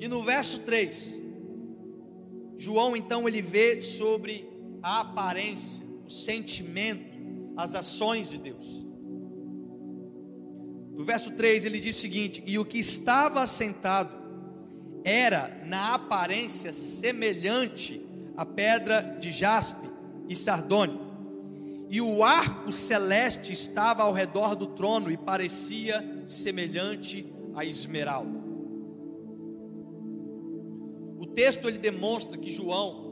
E 0.00 0.08
no 0.08 0.22
verso 0.22 0.60
3, 0.60 1.20
João 2.56 2.96
então 2.96 3.26
ele 3.28 3.40
vê 3.40 3.80
sobre 3.80 4.48
a 4.82 5.00
aparência, 5.00 5.83
o 6.04 6.10
sentimento, 6.10 7.04
as 7.56 7.74
ações 7.74 8.28
de 8.28 8.38
Deus. 8.38 8.86
No 10.92 11.04
verso 11.04 11.32
3 11.32 11.64
ele 11.64 11.80
diz 11.80 11.96
o 11.96 12.00
seguinte: 12.00 12.42
E 12.46 12.58
o 12.58 12.64
que 12.64 12.78
estava 12.78 13.42
assentado 13.42 14.12
era 15.02 15.62
na 15.66 15.94
aparência 15.94 16.72
semelhante 16.72 18.04
à 18.36 18.44
pedra 18.46 19.16
de 19.20 19.30
jaspe 19.30 19.88
e 20.28 20.34
sardônio, 20.34 21.00
e 21.88 22.00
o 22.00 22.22
arco 22.22 22.72
celeste 22.72 23.52
estava 23.52 24.02
ao 24.02 24.12
redor 24.12 24.54
do 24.54 24.68
trono 24.68 25.10
e 25.10 25.16
parecia 25.16 26.24
semelhante 26.26 27.32
a 27.54 27.64
esmeralda 27.64 28.44
texto 31.34 31.68
ele 31.68 31.78
demonstra 31.78 32.38
que 32.38 32.50
João, 32.50 33.03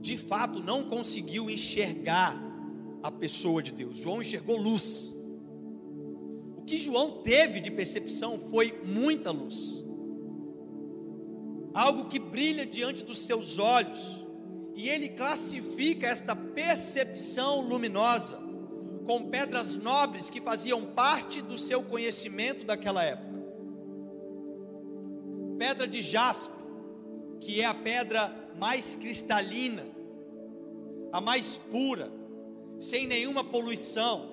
de 0.00 0.16
fato, 0.16 0.60
não 0.60 0.84
conseguiu 0.84 1.50
enxergar 1.50 2.40
a 3.02 3.10
pessoa 3.10 3.62
de 3.62 3.72
Deus. 3.72 3.98
João 3.98 4.20
enxergou 4.20 4.56
luz. 4.56 5.16
O 6.56 6.62
que 6.62 6.78
João 6.78 7.22
teve 7.22 7.60
de 7.60 7.70
percepção 7.70 8.38
foi 8.38 8.80
muita 8.84 9.30
luz. 9.30 9.84
Algo 11.74 12.08
que 12.08 12.18
brilha 12.18 12.64
diante 12.64 13.02
dos 13.02 13.18
seus 13.18 13.58
olhos. 13.58 14.26
E 14.74 14.88
ele 14.88 15.10
classifica 15.10 16.06
esta 16.06 16.34
percepção 16.34 17.60
luminosa 17.60 18.38
com 19.04 19.28
pedras 19.28 19.76
nobres 19.76 20.30
que 20.30 20.40
faziam 20.40 20.86
parte 20.86 21.42
do 21.42 21.58
seu 21.58 21.82
conhecimento 21.82 22.64
daquela 22.64 23.02
época. 23.02 23.28
Pedra 25.58 25.86
de 25.86 26.00
jaspe, 26.00 26.54
que 27.40 27.60
é 27.60 27.66
a 27.66 27.74
pedra 27.74 28.49
mais 28.58 28.94
cristalina, 28.94 29.86
a 31.12 31.20
mais 31.20 31.56
pura, 31.56 32.10
sem 32.78 33.06
nenhuma 33.06 33.44
poluição. 33.44 34.28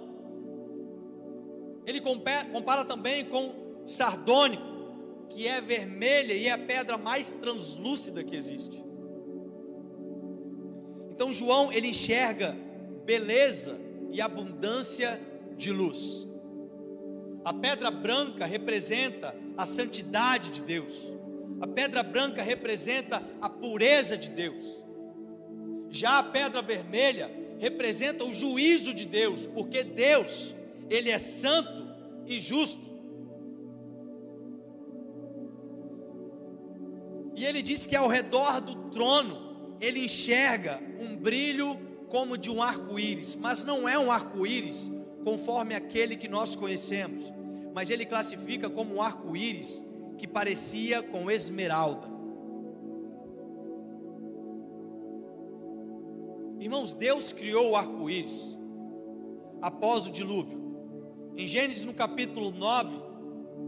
Ele 1.85 2.01
compara, 2.01 2.85
também 2.85 3.25
com 3.25 3.83
sardônico, 3.85 4.63
que 5.29 5.47
é 5.47 5.61
vermelha 5.61 6.33
e 6.33 6.47
é 6.47 6.51
a 6.51 6.57
pedra 6.57 6.97
mais 6.97 7.33
translúcida 7.33 8.23
que 8.23 8.35
existe. 8.35 8.83
Então 11.11 11.33
João 11.33 11.71
ele 11.71 11.87
enxerga 11.87 12.55
beleza 13.05 13.79
e 14.11 14.21
abundância 14.21 15.19
de 15.55 15.71
luz. 15.71 16.27
A 17.43 17.53
pedra 17.53 17.89
branca 17.89 18.45
representa 18.45 19.33
a 19.57 19.65
santidade 19.65 20.51
de 20.51 20.61
Deus. 20.61 21.16
A 21.59 21.67
pedra 21.67 22.03
branca 22.03 22.41
representa 22.41 23.23
a 23.41 23.49
pureza 23.49 24.17
de 24.17 24.29
Deus. 24.29 24.85
Já 25.89 26.19
a 26.19 26.23
pedra 26.23 26.61
vermelha 26.61 27.31
representa 27.59 28.23
o 28.23 28.31
juízo 28.31 28.93
de 28.93 29.05
Deus, 29.05 29.45
porque 29.47 29.83
Deus, 29.83 30.53
ele 30.89 31.09
é 31.09 31.17
santo 31.17 31.87
e 32.25 32.39
justo. 32.39 32.85
E 37.35 37.45
ele 37.45 37.61
diz 37.61 37.85
que 37.85 37.95
ao 37.95 38.07
redor 38.07 38.61
do 38.61 38.89
trono 38.89 39.75
ele 39.79 39.99
enxerga 39.99 40.81
um 40.99 41.15
brilho 41.15 41.77
como 42.09 42.37
de 42.37 42.49
um 42.49 42.61
arco-íris, 42.61 43.35
mas 43.35 43.63
não 43.63 43.87
é 43.87 43.97
um 43.97 44.11
arco-íris 44.11 44.91
conforme 45.23 45.75
aquele 45.75 46.15
que 46.15 46.27
nós 46.27 46.55
conhecemos, 46.55 47.31
mas 47.73 47.89
ele 47.89 48.05
classifica 48.05 48.69
como 48.69 48.95
um 48.95 49.01
arco-íris 49.01 49.83
que 50.17 50.27
parecia 50.27 51.01
com 51.01 51.29
esmeralda. 51.29 52.07
Irmãos, 56.59 56.93
Deus 56.95 57.31
criou 57.31 57.71
o 57.71 57.75
arco-íris 57.75 58.57
após 59.61 60.07
o 60.07 60.11
dilúvio. 60.11 60.65
Em 61.35 61.45
Gênesis 61.45 61.85
no 61.85 61.93
capítulo 61.93 62.51
9, 62.51 62.97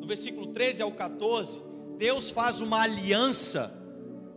no 0.02 0.08
versículo 0.08 0.48
13 0.48 0.82
ao 0.82 0.92
14, 0.92 1.62
Deus 1.98 2.30
faz 2.30 2.62
uma 2.62 2.82
aliança 2.82 3.80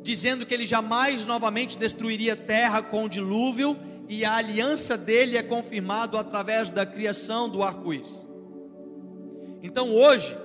dizendo 0.03 0.45
que 0.45 0.53
ele 0.53 0.67
jamais 0.67 1.25
novamente 1.25 1.79
destruiria 1.79 2.33
a 2.33 2.37
terra 2.37 2.83
com 2.83 3.05
o 3.05 3.09
dilúvio, 3.09 3.79
e 4.09 4.25
a 4.25 4.35
aliança 4.35 4.99
dele 4.99 5.39
é 5.39 5.43
confirmada 5.43 6.19
através 6.19 6.71
da 6.71 6.85
criação 6.85 7.49
do 7.49 7.63
arco-íris. 7.63 8.29
Então 9.63 9.95
hoje, 9.95 10.37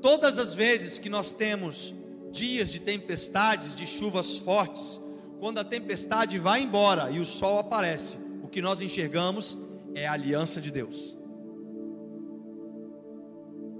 Todas 0.00 0.38
as 0.38 0.54
vezes 0.54 0.98
que 0.98 1.08
nós 1.08 1.32
temos 1.32 1.94
dias 2.30 2.70
de 2.70 2.80
tempestades, 2.80 3.74
de 3.74 3.86
chuvas 3.86 4.38
fortes, 4.38 5.00
quando 5.40 5.58
a 5.58 5.64
tempestade 5.64 6.38
vai 6.38 6.62
embora 6.62 7.10
e 7.10 7.20
o 7.20 7.24
sol 7.24 7.58
aparece, 7.58 8.18
o 8.42 8.48
que 8.48 8.60
nós 8.60 8.80
enxergamos 8.80 9.58
é 9.94 10.06
a 10.06 10.12
aliança 10.12 10.60
de 10.60 10.70
Deus. 10.70 11.16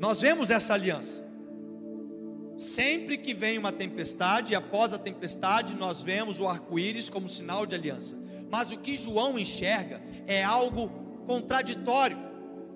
Nós 0.01 0.21
vemos 0.21 0.51
essa 0.51 0.75
aliança. 0.75 1.27
Sempre 2.57 3.17
que 3.19 3.35
vem 3.35 3.59
uma 3.59 3.71
tempestade, 3.71 4.55
após 4.55 4.93
a 4.93 4.99
tempestade, 4.99 5.77
nós 5.77 6.03
vemos 6.03 6.41
o 6.41 6.49
arco-íris 6.49 7.09
como 7.09 7.29
sinal 7.29 7.65
de 7.65 7.75
aliança. 7.75 8.17
Mas 8.51 8.73
o 8.73 8.79
que 8.79 8.97
João 8.97 9.39
enxerga 9.39 10.01
é 10.27 10.43
algo 10.43 10.89
contraditório, 11.27 12.19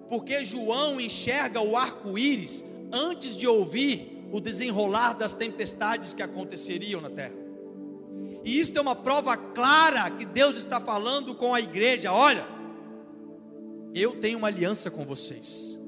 porque 0.09 0.45
João 0.45 1.01
enxerga 1.01 1.61
o 1.61 1.77
arco-íris 1.77 2.65
antes 2.93 3.35
de 3.35 3.47
ouvir 3.47 4.29
o 4.31 4.41
desenrolar 4.41 5.15
das 5.15 5.35
tempestades 5.35 6.13
que 6.13 6.23
aconteceriam 6.23 7.01
na 7.01 7.11
terra. 7.11 7.35
E 8.45 8.59
isto 8.59 8.79
é 8.79 8.83
uma 8.83 8.97
prova 8.97 9.37
clara 9.37 10.11
que 10.11 10.25
Deus 10.25 10.57
está 10.57 10.81
falando 10.81 11.35
com 11.35 11.55
a 11.55 11.61
igreja: 11.61 12.13
olha, 12.13 12.45
eu 13.95 14.19
tenho 14.21 14.39
uma 14.39 14.49
aliança 14.49 14.91
com 14.91 15.05
vocês. 15.05 15.79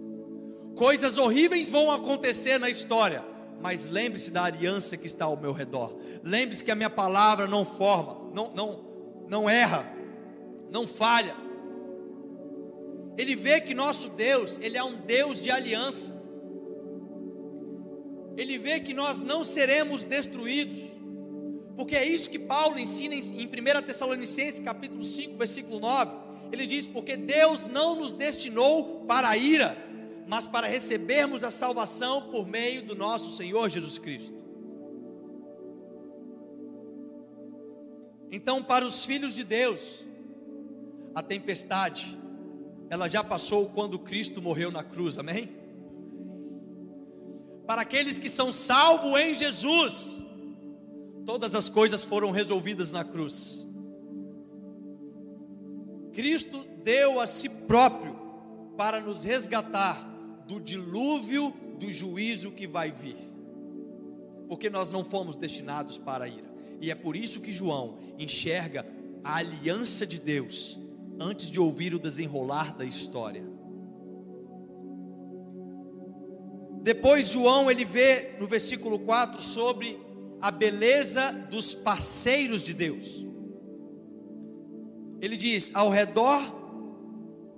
Coisas 0.75 1.19
horríveis 1.19 1.71
vão 1.71 1.91
acontecer 1.91 2.59
na 2.59 2.69
história, 2.69 3.25
mas 3.61 3.87
lembre-se 3.87 4.31
da 4.31 4.45
aliança 4.45 4.97
que 4.97 5.07
está 5.07 5.25
ao 5.25 5.37
meu 5.37 5.53
redor. 5.53 5.97
Lembre-se 6.23 6.63
que 6.63 6.71
a 6.71 6.75
minha 6.75 6.91
palavra 6.91 7.47
não 7.47 7.65
forma, 7.65 8.31
não, 8.35 8.53
não, 8.55 8.85
não 9.29 9.51
erra, 9.51 9.91
não 10.71 10.87
falha. 10.87 11.35
Ele 13.17 13.37
vê 13.37 13.61
que 13.61 13.75
nosso 13.75 14.11
Deus, 14.11 14.59
ele 14.61 14.77
é 14.77 14.83
um 14.83 14.97
Deus 14.97 15.41
de 15.41 15.51
aliança 15.51 16.14
ele 18.37 18.59
vê 18.59 18.81
que 18.81 18.93
nós 18.93 19.23
não 19.23 19.45
seremos 19.45 20.05
destruídos, 20.05 20.81
porque 21.77 21.97
é 21.97 22.05
isso 22.05 22.31
que 22.31 22.39
Paulo 22.39 22.79
ensina 22.79 23.15
em 23.15 23.47
1 23.47 23.83
Tessalonicenses 23.85 24.61
capítulo 24.61 25.05
5, 25.05 25.37
versículo 25.37 25.81
9. 25.81 26.13
ele 26.53 26.67
diz: 26.67 26.87
Porque 26.87 27.17
Deus 27.17 27.67
não 27.69 27.97
nos 27.97 28.13
destinou 28.13 29.05
para 29.07 29.29
a 29.29 29.37
ira, 29.37 29.77
mas 30.27 30.47
para 30.47 30.67
recebermos 30.67 31.45
a 31.45 31.51
salvação 31.51 32.31
por 32.31 32.47
meio 32.47 32.83
do 32.83 32.95
nosso 32.95 33.37
Senhor 33.37 33.69
Jesus 33.69 33.99
Cristo. 33.99 34.45
Então, 38.31 38.63
para 38.63 38.85
os 38.85 39.05
filhos 39.05 39.35
de 39.35 39.45
Deus, 39.45 40.05
a 41.15 41.23
tempestade, 41.23 42.19
ela 42.91 43.09
já 43.09 43.23
passou 43.23 43.71
quando 43.71 43.99
Cristo 43.99 44.43
morreu 44.43 44.73
na 44.73 44.83
cruz, 44.83 45.19
amém? 45.19 45.64
Para 47.67 47.83
aqueles 47.83 48.19
que 48.19 48.29
são 48.29 48.53
salvos 48.53 49.19
em 49.19 49.35
Jesus, 49.35 50.25
todas 51.25 51.55
as 51.55 51.69
coisas 51.69 52.05
foram 52.05 52.31
resolvidas 52.31 52.93
na 52.93 53.05
cruz. 53.05 53.67
Cristo 56.13 56.65
deu 56.83 57.21
a 57.21 57.27
si 57.27 57.49
próprio 57.49 58.15
para 58.77 59.01
nos 59.01 59.25
resgatar 59.25 59.99
do 60.47 60.61
dilúvio 60.61 61.53
do 61.79 61.91
juízo 61.91 62.53
que 62.53 62.67
vai 62.67 62.93
vir, 62.93 63.17
porque 64.49 64.69
nós 64.69 64.93
não 64.93 65.03
fomos 65.03 65.35
destinados 65.35 65.99
para 65.99 66.27
a 66.27 66.29
ira, 66.29 66.53
e 66.81 66.91
é 66.91 66.95
por 66.95 67.17
isso 67.17 67.41
que 67.41 67.51
João 67.51 67.99
enxerga 68.19 68.87
a 69.25 69.37
aliança 69.37 70.07
de 70.07 70.21
Deus 70.21 70.79
antes 71.19 71.51
de 71.51 71.59
ouvir 71.59 71.95
o 71.95 71.99
desenrolar 71.99 72.77
da 72.77 72.85
história. 72.85 73.54
Depois 76.85 77.29
João 77.29 77.71
ele 77.71 77.83
vê 77.83 78.37
no 78.39 78.47
versículo 78.47 78.99
4 78.99 79.41
sobre 79.41 79.99
a 80.39 80.51
beleza 80.51 81.33
dos 81.51 81.75
parceiros 81.75 82.63
de 82.63 82.75
Deus. 82.75 83.27
Ele 85.19 85.35
diz: 85.35 85.75
ao 85.75 85.89
redor 85.89 86.43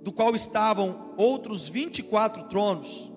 do 0.01 0.13
qual 0.13 0.33
estavam 0.33 1.13
outros 1.17 1.67
24 1.67 2.43
tronos, 2.43 3.11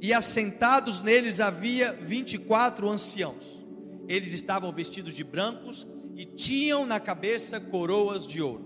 e 0.00 0.14
assentados 0.14 1.02
neles 1.02 1.38
havia 1.38 1.92
24 1.92 2.88
anciãos. 2.88 3.62
Eles 4.08 4.32
estavam 4.32 4.72
vestidos 4.72 5.12
de 5.12 5.22
brancos 5.22 5.86
e 6.14 6.24
tinham 6.24 6.86
na 6.86 6.98
cabeça 6.98 7.60
coroas 7.60 8.26
de 8.26 8.40
ouro. 8.40 8.64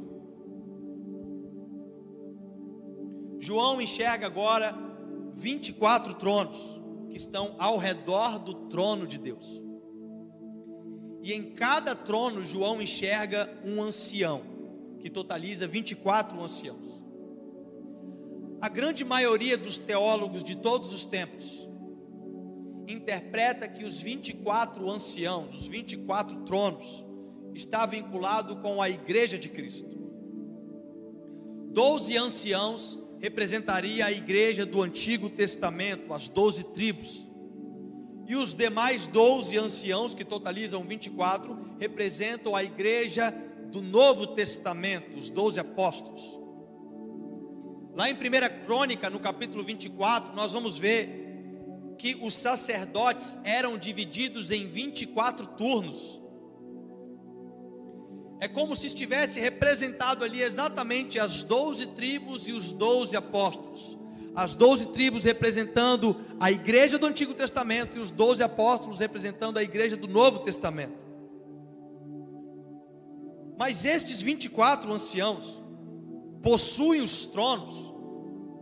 João 3.41 3.81
enxerga 3.81 4.29
agora 4.29 4.90
24 5.41 6.15
tronos 6.15 6.79
que 7.09 7.17
estão 7.17 7.55
ao 7.59 7.79
redor 7.79 8.39
do 8.39 8.69
trono 8.69 9.07
de 9.07 9.19
Deus. 9.19 9.47
E 11.23 11.33
em 11.33 11.51
cada 11.53 11.95
trono, 11.95 12.45
João 12.45 12.81
enxerga 12.81 13.51
um 13.65 13.83
ancião, 13.83 14.43
que 15.01 15.09
totaliza 15.09 15.67
24 15.67 16.41
anciãos. 16.43 16.87
A 18.61 18.69
grande 18.69 19.05
maioria 19.05 19.57
dos 19.57 19.79
teólogos 19.79 20.45
de 20.45 20.57
todos 20.57 20.93
os 20.93 21.07
tempos 21.07 21.67
interpreta 22.87 23.67
que 23.67 23.85
os 23.85 24.03
24 24.03 24.91
anciãos, 24.91 25.55
os 25.55 25.67
24 25.67 26.45
tronos, 26.45 27.05
está 27.55 27.87
vinculado 27.87 28.57
com 28.57 28.81
a 28.83 28.91
igreja 28.91 29.39
de 29.39 29.49
Cristo. 29.49 29.99
Doze 31.73 32.17
anciãos 32.17 32.99
representaria 33.21 34.07
a 34.07 34.13
igreja 34.13 34.65
do 34.65 34.83
Antigo 34.83 35.29
Testamento, 35.29 36.13
as 36.13 36.29
doze 36.29 36.65
tribos. 36.65 37.29
E 38.27 38.35
os 38.35 38.55
demais 38.55 39.07
doze 39.07 39.59
anciãos, 39.59 40.15
que 40.15 40.25
totalizam 40.25 40.83
24, 40.85 41.77
representam 41.79 42.57
a 42.57 42.65
igreja 42.65 43.31
do 43.71 43.83
Novo 43.83 44.29
Testamento, 44.29 45.17
os 45.17 45.29
doze 45.29 45.61
apóstolos. 45.61 46.41
Lá 47.95 48.09
em 48.09 48.15
1 48.15 48.65
Crônica, 48.65 49.11
no 49.11 49.21
capítulo 49.21 49.63
24, 49.63 50.35
nós 50.35 50.53
vamos 50.53 50.79
ver 50.79 51.21
que 51.99 52.17
os 52.23 52.35
sacerdotes 52.35 53.39
eram 53.45 53.77
divididos 53.77 54.51
em 54.51 54.67
24 54.67 55.47
turnos. 55.49 56.23
É 58.41 58.49
como 58.49 58.75
se 58.75 58.87
estivesse 58.87 59.39
representado 59.39 60.25
ali 60.25 60.41
exatamente 60.41 61.19
as 61.19 61.45
doze 61.45 61.87
tribos 61.89 62.49
e 62.49 62.53
os 62.53 62.73
doze 62.73 63.15
apóstolos. 63.15 63.99
As 64.35 64.55
doze 64.55 64.89
tribos 64.89 65.25
representando 65.25 66.17
a 66.41 66.51
igreja 66.51 66.99
do 66.99 67.05
Antigo 67.05 67.35
Testamento 67.35 67.99
e 67.99 68.01
os 68.01 68.11
doze 68.11 68.43
apóstolos 68.43 69.01
representando 69.01 69.59
a 69.59 69.63
igreja 69.63 69.95
do 69.95 70.09
Novo 70.09 70.39
Testamento. 70.39 70.99
Mas 73.59 73.85
estes 73.85 74.23
24 74.23 74.91
anciãos 74.91 75.63
possuem 76.43 77.03
os 77.03 77.27
tronos, 77.27 77.93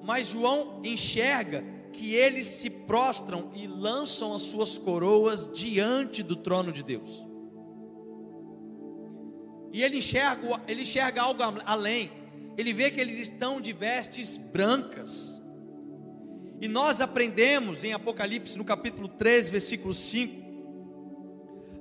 mas 0.02 0.30
João 0.30 0.80
enxerga 0.82 1.64
que 1.92 2.16
eles 2.16 2.46
se 2.46 2.68
prostram 2.68 3.52
e 3.54 3.68
lançam 3.68 4.34
as 4.34 4.42
suas 4.42 4.76
coroas 4.76 5.48
diante 5.54 6.20
do 6.24 6.34
trono 6.34 6.72
de 6.72 6.82
Deus. 6.82 7.27
E 9.72 9.82
ele 9.82 9.98
enxerga, 9.98 10.60
ele 10.66 10.82
enxerga 10.82 11.22
algo 11.22 11.42
além. 11.64 12.10
Ele 12.56 12.72
vê 12.72 12.90
que 12.90 13.00
eles 13.00 13.18
estão 13.18 13.60
de 13.60 13.72
vestes 13.72 14.36
brancas. 14.36 15.42
E 16.60 16.66
nós 16.66 17.00
aprendemos 17.00 17.84
em 17.84 17.92
Apocalipse, 17.92 18.58
no 18.58 18.64
capítulo 18.64 19.08
3, 19.08 19.48
versículo 19.48 19.94
5, 19.94 20.48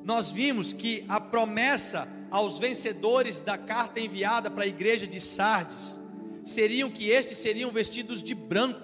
nós 0.07 0.31
vimos 0.31 0.71
que 0.71 1.03
a 1.09 1.19
promessa 1.19 2.07
aos 2.31 2.59
vencedores 2.59 3.39
da 3.39 3.57
carta 3.57 3.99
enviada 3.99 4.49
para 4.49 4.63
a 4.63 4.67
igreja 4.67 5.05
de 5.05 5.19
Sardes 5.19 5.99
seriam 6.45 6.89
que 6.89 7.09
estes 7.09 7.37
seriam 7.37 7.71
vestidos 7.71 8.23
de 8.23 8.33
branco. 8.33 8.79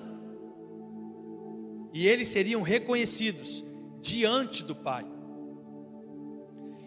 E 1.94 2.08
eles 2.08 2.28
seriam 2.28 2.62
reconhecidos 2.62 3.64
diante 4.02 4.66
do 4.66 4.76
Pai. 4.76 5.06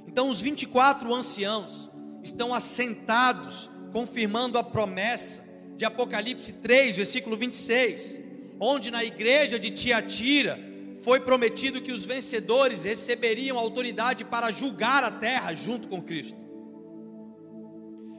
Então, 0.07 0.29
os 0.29 0.41
24 0.41 1.15
anciãos, 1.15 1.91
estão 2.27 2.53
assentados, 2.53 3.71
confirmando 3.93 4.59
a 4.59 4.63
promessa 4.63 5.45
de 5.77 5.85
Apocalipse 5.85 6.55
3, 6.55 6.97
versículo 6.97 7.37
26, 7.37 8.21
onde 8.59 8.91
na 8.91 9.05
igreja 9.05 9.59
de 9.59 9.71
Tiatira 9.71 10.59
foi 11.03 11.21
prometido 11.21 11.81
que 11.81 11.93
os 11.93 12.05
vencedores 12.05 12.85
receberiam 12.85 13.59
autoridade 13.59 14.25
para 14.25 14.51
julgar 14.51 15.05
a 15.05 15.11
terra 15.11 15.55
junto 15.55 15.89
com 15.89 16.03
Cristo. 16.03 16.45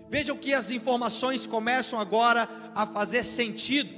Vejam 0.10 0.38
que 0.38 0.54
as 0.54 0.72
informações 0.72 1.46
começam 1.46 2.00
agora 2.00 2.48
a 2.74 2.86
fazer 2.86 3.26
sentido. 3.26 3.90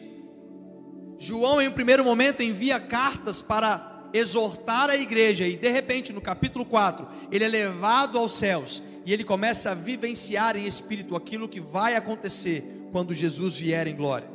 João, 1.19 1.61
em 1.61 1.67
um 1.67 1.73
primeiro 1.73 2.03
momento, 2.03 2.41
envia 2.41 2.79
cartas 2.79 3.43
para 3.43 4.09
exortar 4.11 4.89
a 4.89 4.97
igreja, 4.97 5.45
e 5.45 5.55
de 5.55 5.69
repente, 5.69 6.11
no 6.11 6.21
capítulo 6.21 6.65
4, 6.65 7.07
ele 7.31 7.45
é 7.45 7.47
levado 7.47 8.17
aos 8.17 8.31
céus 8.31 8.81
e 9.09 9.13
ele 9.13 9.23
começa 9.23 9.71
a 9.71 9.73
vivenciar 9.73 10.55
em 10.55 10.67
espírito 10.67 11.15
aquilo 11.15 11.49
que 11.49 11.59
vai 11.59 11.95
acontecer 11.95 12.63
quando 12.91 13.11
Jesus 13.11 13.57
vier 13.57 13.87
em 13.87 13.95
glória. 13.95 14.29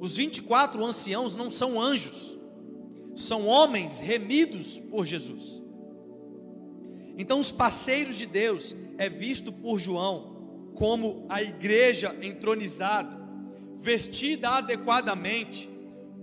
Os 0.00 0.16
24 0.16 0.82
anciãos 0.82 1.36
não 1.36 1.50
são 1.50 1.78
anjos, 1.78 2.38
são 3.14 3.46
homens 3.46 4.00
remidos 4.00 4.78
por 4.78 5.04
Jesus. 5.04 5.62
Então, 7.18 7.38
os 7.38 7.50
parceiros 7.50 8.16
de 8.16 8.24
Deus 8.24 8.74
é 8.96 9.10
visto 9.10 9.52
por 9.52 9.78
João 9.78 10.72
como 10.74 11.26
a 11.28 11.42
igreja 11.42 12.16
entronizada, 12.22 13.20
vestida 13.76 14.48
adequadamente, 14.48 15.68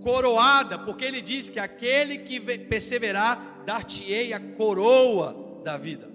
coroada, 0.02 0.80
porque 0.80 1.04
ele 1.04 1.22
diz 1.22 1.48
que 1.48 1.60
aquele 1.60 2.18
que 2.18 2.40
perseverar, 2.40 3.62
dar-te-ei 3.64 4.32
a 4.32 4.40
coroa 4.40 5.48
da 5.62 5.76
vida. 5.76 6.10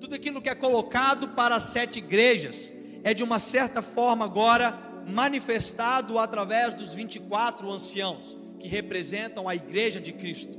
Tudo 0.00 0.14
aquilo 0.14 0.42
que 0.42 0.48
é 0.48 0.54
colocado 0.54 1.28
para 1.28 1.56
as 1.56 1.64
sete 1.64 1.98
igrejas 1.98 2.72
é 3.02 3.14
de 3.14 3.22
uma 3.22 3.38
certa 3.38 3.80
forma 3.80 4.24
agora 4.24 4.78
manifestado 5.06 6.18
através 6.18 6.74
dos 6.74 6.94
24 6.94 7.70
anciãos 7.70 8.36
que 8.58 8.68
representam 8.68 9.48
a 9.48 9.54
igreja 9.54 10.00
de 10.00 10.12
Cristo. 10.12 10.58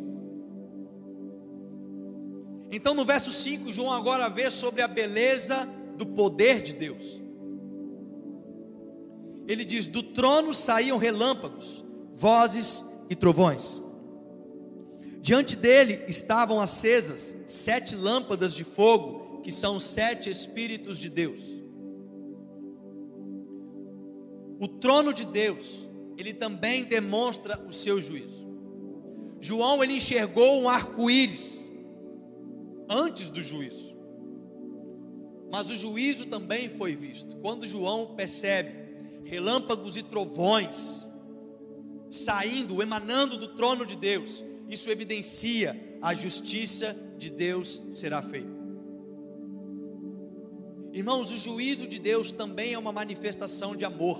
Então 2.72 2.94
no 2.94 3.06
verso 3.06 3.32
5, 3.32 3.72
João 3.72 3.92
agora 3.92 4.30
vê 4.30 4.50
sobre 4.50 4.82
a 4.82 4.88
beleza 4.88 5.68
do 5.98 6.06
poder 6.06 6.62
de 6.62 6.74
Deus. 6.74 7.22
Ele 9.48 9.64
diz: 9.64 9.88
Do 9.88 10.04
trono 10.04 10.54
saíam 10.54 10.98
relâmpagos, 10.98 11.84
vozes 12.14 12.86
e 13.10 13.16
trovões. 13.16 13.82
Diante 15.22 15.56
dele 15.56 16.04
estavam 16.08 16.60
acesas 16.60 17.36
sete 17.48 17.96
lâmpadas 17.96 18.54
de 18.54 18.64
fogo, 18.64 19.42
que 19.42 19.52
são 19.52 19.80
sete 19.80 20.30
Espíritos 20.30 20.98
de 21.00 21.10
Deus. 21.10 21.42
O 24.60 24.68
trono 24.68 25.14
de 25.14 25.26
Deus, 25.26 25.88
ele 26.18 26.34
também 26.34 26.84
demonstra 26.84 27.64
o 27.68 27.72
seu 27.72 28.02
juízo. 28.02 28.48
João 29.40 29.84
ele 29.84 29.94
enxergou 29.94 30.62
um 30.62 30.68
arco-íris 30.68 31.70
antes 32.90 33.30
do 33.30 33.42
juízo. 33.42 33.96
Mas 35.52 35.70
o 35.70 35.76
juízo 35.76 36.26
também 36.26 36.68
foi 36.68 36.96
visto. 36.96 37.38
Quando 37.38 37.68
João 37.68 38.16
percebe 38.16 38.88
relâmpagos 39.24 39.96
e 39.98 40.04
trovões 40.04 41.06
saindo, 42.10 42.82
emanando 42.82 43.38
do 43.38 43.50
trono 43.50 43.86
de 43.86 43.96
Deus, 43.96 44.44
isso 44.68 44.90
evidencia 44.90 45.98
a 46.02 46.14
justiça 46.14 46.96
de 47.18 47.30
Deus 47.30 47.82
será 47.94 48.22
feita. 48.22 48.58
Irmãos, 50.92 51.32
o 51.32 51.38
juízo 51.38 51.88
de 51.88 52.00
Deus 52.00 52.32
também 52.32 52.74
é 52.74 52.80
uma 52.80 52.92
manifestação 52.92 53.76
de 53.76 53.86
amor. 53.86 54.20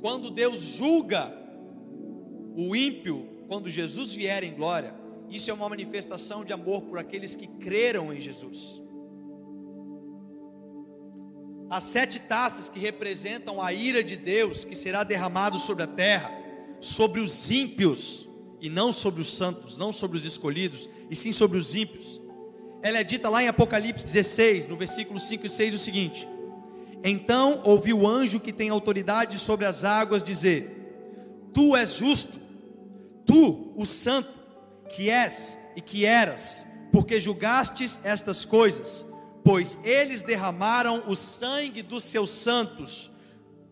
Quando 0.00 0.30
Deus 0.30 0.60
julga 0.60 1.32
o 2.56 2.74
ímpio, 2.74 3.44
quando 3.48 3.68
Jesus 3.68 4.12
vier 4.12 4.44
em 4.44 4.54
glória, 4.54 4.94
isso 5.28 5.50
é 5.50 5.54
uma 5.54 5.68
manifestação 5.68 6.44
de 6.44 6.52
amor 6.52 6.82
por 6.82 6.98
aqueles 6.98 7.34
que 7.34 7.46
creram 7.46 8.12
em 8.12 8.20
Jesus. 8.20 8.82
As 11.70 11.84
sete 11.84 12.20
taças 12.20 12.68
que 12.68 12.78
representam 12.78 13.60
a 13.62 13.72
ira 13.72 14.04
de 14.04 14.16
Deus 14.16 14.64
que 14.64 14.74
será 14.74 15.02
derramado 15.02 15.58
sobre 15.58 15.84
a 15.84 15.86
terra, 15.86 16.41
sobre 16.82 17.20
os 17.20 17.50
ímpios, 17.50 18.28
e 18.60 18.68
não 18.68 18.92
sobre 18.92 19.22
os 19.22 19.34
santos, 19.34 19.78
não 19.78 19.90
sobre 19.90 20.18
os 20.18 20.26
escolhidos, 20.26 20.90
e 21.10 21.16
sim 21.16 21.32
sobre 21.32 21.56
os 21.56 21.74
ímpios. 21.74 22.20
Ela 22.82 22.98
é 22.98 23.04
dita 23.04 23.30
lá 23.30 23.42
em 23.42 23.48
Apocalipse 23.48 24.04
16, 24.04 24.68
no 24.68 24.76
versículo 24.76 25.18
5 25.18 25.46
e 25.46 25.48
6, 25.48 25.74
o 25.74 25.78
seguinte: 25.78 26.28
Então 27.02 27.62
ouviu 27.64 28.00
o 28.00 28.06
anjo 28.06 28.38
que 28.38 28.52
tem 28.52 28.68
autoridade 28.68 29.38
sobre 29.38 29.64
as 29.64 29.82
águas 29.82 30.22
dizer: 30.22 31.48
Tu 31.54 31.74
és 31.74 31.94
justo, 31.94 32.38
tu, 33.24 33.72
o 33.74 33.86
santo, 33.86 34.30
que 34.90 35.08
és 35.08 35.56
e 35.74 35.80
que 35.80 36.04
eras, 36.04 36.66
porque 36.92 37.18
julgastes 37.18 37.98
estas 38.04 38.44
coisas 38.44 39.06
pois 39.44 39.78
eles 39.82 40.22
derramaram 40.22 41.02
o 41.06 41.16
sangue 41.16 41.82
dos 41.82 42.04
seus 42.04 42.30
santos 42.30 43.10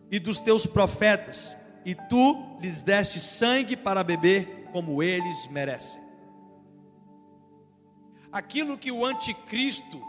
e 0.09 0.19
dos 0.19 0.39
teus 0.39 0.65
profetas, 0.65 1.55
e 1.85 1.95
tu 1.95 2.57
lhes 2.59 2.83
deste 2.83 3.19
sangue 3.19 3.75
para 3.75 4.03
beber 4.03 4.69
como 4.71 5.01
eles 5.01 5.47
merecem. 5.47 6.01
Aquilo 8.31 8.77
que 8.77 8.91
o 8.91 9.05
anticristo 9.05 10.01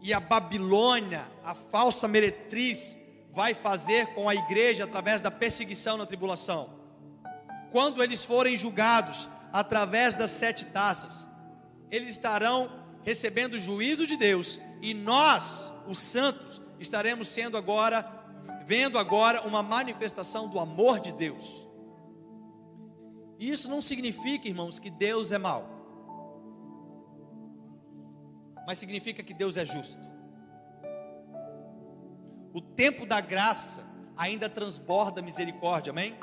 e 0.00 0.14
a 0.14 0.20
Babilônia, 0.20 1.24
a 1.44 1.54
falsa 1.54 2.06
meretriz, 2.06 2.96
vai 3.32 3.52
fazer 3.52 4.06
com 4.14 4.28
a 4.28 4.34
igreja 4.34 4.84
através 4.84 5.20
da 5.20 5.30
perseguição 5.30 5.96
na 5.96 6.06
tribulação. 6.06 6.70
Quando 7.70 8.02
eles 8.02 8.24
forem 8.24 8.56
julgados 8.56 9.28
através 9.52 10.14
das 10.14 10.30
sete 10.30 10.66
taças, 10.66 11.28
eles 11.90 12.10
estarão 12.10 12.70
recebendo 13.02 13.54
o 13.54 13.60
juízo 13.60 14.06
de 14.06 14.16
Deus, 14.16 14.58
e 14.82 14.92
nós, 14.94 15.72
os 15.86 15.98
santos, 15.98 16.60
estaremos 16.80 17.28
sendo 17.28 17.56
agora, 17.56 18.02
vendo 18.66 18.98
agora 18.98 19.46
uma 19.46 19.62
manifestação 19.62 20.48
do 20.48 20.58
amor 20.58 20.98
de 20.98 21.12
Deus. 21.12 21.64
E 23.38 23.48
isso 23.48 23.70
não 23.70 23.80
significa, 23.80 24.48
irmãos, 24.48 24.80
que 24.80 24.90
Deus 24.90 25.30
é 25.30 25.38
mau, 25.38 25.70
mas 28.66 28.78
significa 28.78 29.22
que 29.22 29.32
Deus 29.32 29.56
é 29.56 29.64
justo. 29.64 30.02
O 32.52 32.60
tempo 32.60 33.06
da 33.06 33.20
graça 33.20 33.84
ainda 34.16 34.48
transborda 34.48 35.22
misericórdia, 35.22 35.92
amém? 35.92 36.16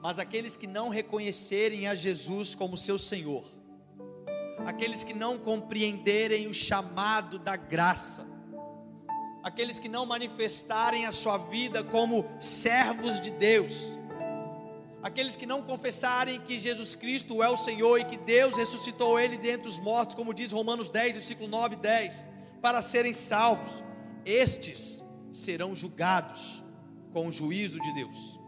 Mas 0.00 0.20
aqueles 0.20 0.54
que 0.54 0.68
não 0.68 0.88
reconhecerem 0.88 1.88
a 1.88 1.96
Jesus 1.96 2.54
como 2.54 2.76
seu 2.76 2.96
Senhor, 2.96 3.44
aqueles 4.64 5.02
que 5.02 5.14
não 5.14 5.36
compreenderem 5.36 6.46
o 6.46 6.54
chamado 6.54 7.40
da 7.40 7.56
graça, 7.56 8.29
aqueles 9.42 9.78
que 9.78 9.88
não 9.88 10.04
manifestarem 10.04 11.06
a 11.06 11.12
sua 11.12 11.38
vida 11.38 11.82
como 11.82 12.24
servos 12.38 13.20
de 13.20 13.30
Deus, 13.30 13.98
aqueles 15.02 15.34
que 15.34 15.46
não 15.46 15.62
confessarem 15.62 16.40
que 16.40 16.58
Jesus 16.58 16.94
Cristo 16.94 17.42
é 17.42 17.48
o 17.48 17.56
Senhor 17.56 17.98
e 17.98 18.04
que 18.04 18.18
Deus 18.18 18.56
ressuscitou 18.56 19.18
ele 19.18 19.38
dentre 19.38 19.68
os 19.68 19.80
mortos, 19.80 20.14
como 20.14 20.34
diz 20.34 20.52
Romanos 20.52 20.90
10, 20.90 21.14
versículo 21.14 21.48
9 21.48 21.74
e 21.74 21.78
10, 21.78 22.26
para 22.60 22.82
serem 22.82 23.12
salvos, 23.12 23.82
estes 24.24 25.02
serão 25.32 25.74
julgados 25.74 26.62
com 27.12 27.26
o 27.26 27.32
juízo 27.32 27.80
de 27.80 27.92
Deus. 27.94 28.38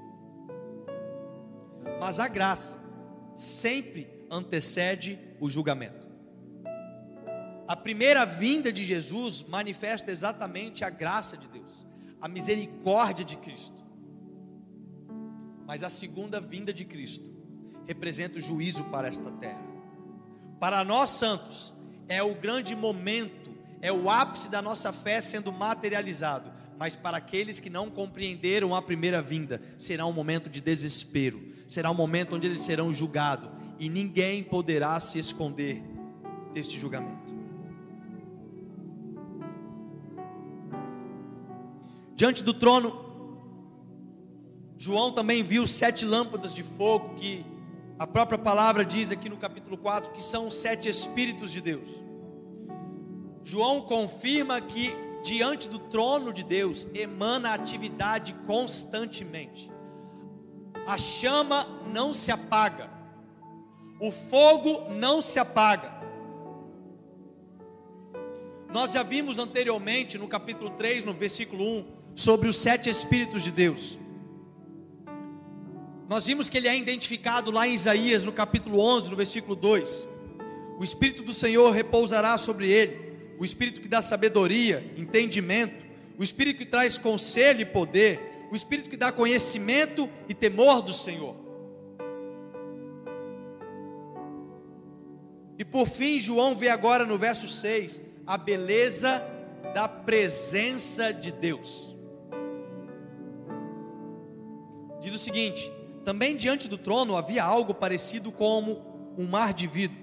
Mas 1.98 2.20
a 2.20 2.28
graça 2.28 2.82
sempre 3.34 4.26
antecede 4.30 5.18
o 5.40 5.48
julgamento. 5.48 6.01
A 7.66 7.76
primeira 7.76 8.24
vinda 8.24 8.72
de 8.72 8.84
Jesus 8.84 9.44
manifesta 9.44 10.10
exatamente 10.10 10.84
a 10.84 10.90
graça 10.90 11.36
de 11.36 11.46
Deus, 11.48 11.86
a 12.20 12.28
misericórdia 12.28 13.24
de 13.24 13.36
Cristo. 13.36 13.82
Mas 15.66 15.82
a 15.82 15.88
segunda 15.88 16.40
vinda 16.40 16.72
de 16.72 16.84
Cristo 16.84 17.32
representa 17.86 18.38
o 18.38 18.40
juízo 18.40 18.84
para 18.84 19.08
esta 19.08 19.30
terra. 19.32 19.62
Para 20.58 20.84
nós 20.84 21.10
santos, 21.10 21.72
é 22.08 22.22
o 22.22 22.34
grande 22.34 22.74
momento, 22.74 23.50
é 23.80 23.92
o 23.92 24.10
ápice 24.10 24.50
da 24.50 24.60
nossa 24.60 24.92
fé 24.92 25.20
sendo 25.20 25.52
materializado. 25.52 26.52
Mas 26.78 26.96
para 26.96 27.16
aqueles 27.16 27.60
que 27.60 27.70
não 27.70 27.88
compreenderam 27.88 28.74
a 28.74 28.82
primeira 28.82 29.22
vinda, 29.22 29.62
será 29.78 30.04
um 30.04 30.12
momento 30.12 30.50
de 30.50 30.60
desespero, 30.60 31.52
será 31.68 31.90
um 31.90 31.94
momento 31.94 32.34
onde 32.34 32.46
eles 32.46 32.60
serão 32.62 32.92
julgados, 32.92 33.50
e 33.78 33.88
ninguém 33.88 34.42
poderá 34.42 34.98
se 34.98 35.18
esconder 35.18 35.82
deste 36.52 36.78
julgamento. 36.78 37.21
Diante 42.14 42.42
do 42.42 42.52
trono, 42.52 43.02
João 44.76 45.12
também 45.12 45.42
viu 45.42 45.66
sete 45.66 46.04
lâmpadas 46.04 46.54
de 46.54 46.62
fogo, 46.62 47.14
que 47.14 47.44
a 47.98 48.06
própria 48.06 48.38
palavra 48.38 48.84
diz 48.84 49.12
aqui 49.12 49.28
no 49.28 49.36
capítulo 49.36 49.78
4 49.78 50.12
que 50.12 50.22
são 50.22 50.50
sete 50.50 50.88
Espíritos 50.88 51.52
de 51.52 51.60
Deus. 51.60 52.02
João 53.44 53.80
confirma 53.82 54.60
que 54.60 54.90
diante 55.22 55.68
do 55.68 55.78
trono 55.78 56.32
de 56.32 56.42
Deus 56.42 56.86
emana 56.94 57.54
atividade 57.54 58.34
constantemente. 58.46 59.70
A 60.86 60.98
chama 60.98 61.64
não 61.92 62.12
se 62.12 62.32
apaga, 62.32 62.90
o 64.00 64.10
fogo 64.10 64.90
não 64.90 65.22
se 65.22 65.38
apaga. 65.38 65.92
Nós 68.72 68.92
já 68.92 69.02
vimos 69.02 69.38
anteriormente 69.38 70.18
no 70.18 70.26
capítulo 70.26 70.70
3, 70.70 71.04
no 71.04 71.12
versículo 71.12 71.62
1, 71.62 72.01
sobre 72.14 72.48
os 72.48 72.56
sete 72.56 72.88
Espíritos 72.88 73.42
de 73.42 73.50
Deus. 73.50 73.98
Nós 76.08 76.26
vimos 76.26 76.48
que 76.48 76.58
ele 76.58 76.68
é 76.68 76.76
identificado 76.76 77.50
lá 77.50 77.66
em 77.66 77.72
Isaías, 77.72 78.24
no 78.24 78.32
capítulo 78.32 78.80
11, 78.80 79.10
no 79.10 79.16
versículo 79.16 79.56
2. 79.56 80.08
O 80.78 80.84
Espírito 80.84 81.22
do 81.22 81.32
Senhor 81.32 81.70
repousará 81.70 82.36
sobre 82.36 82.68
ele, 82.70 82.98
o 83.38 83.44
Espírito 83.44 83.80
que 83.80 83.88
dá 83.88 84.02
sabedoria, 84.02 84.84
entendimento, 84.96 85.84
o 86.18 86.22
Espírito 86.22 86.58
que 86.58 86.66
traz 86.66 86.98
conselho 86.98 87.62
e 87.62 87.64
poder, 87.64 88.20
o 88.50 88.54
Espírito 88.54 88.90
que 88.90 88.96
dá 88.96 89.10
conhecimento 89.10 90.08
e 90.28 90.34
temor 90.34 90.82
do 90.82 90.92
Senhor. 90.92 91.34
E 95.58 95.64
por 95.64 95.86
fim, 95.86 96.18
João 96.18 96.54
vê 96.54 96.68
agora 96.68 97.06
no 97.06 97.16
verso 97.16 97.48
6 97.48 98.02
a 98.26 98.36
beleza 98.36 99.24
da 99.72 99.88
presença 99.88 101.12
de 101.12 101.32
Deus. 101.32 101.91
Seguinte: 105.22 105.72
também 106.04 106.36
diante 106.36 106.68
do 106.68 106.76
trono 106.76 107.16
havia 107.16 107.44
algo 107.44 107.72
parecido 107.72 108.32
como 108.32 109.14
um 109.16 109.26
mar 109.26 109.52
de 109.52 109.66
vidro, 109.66 109.96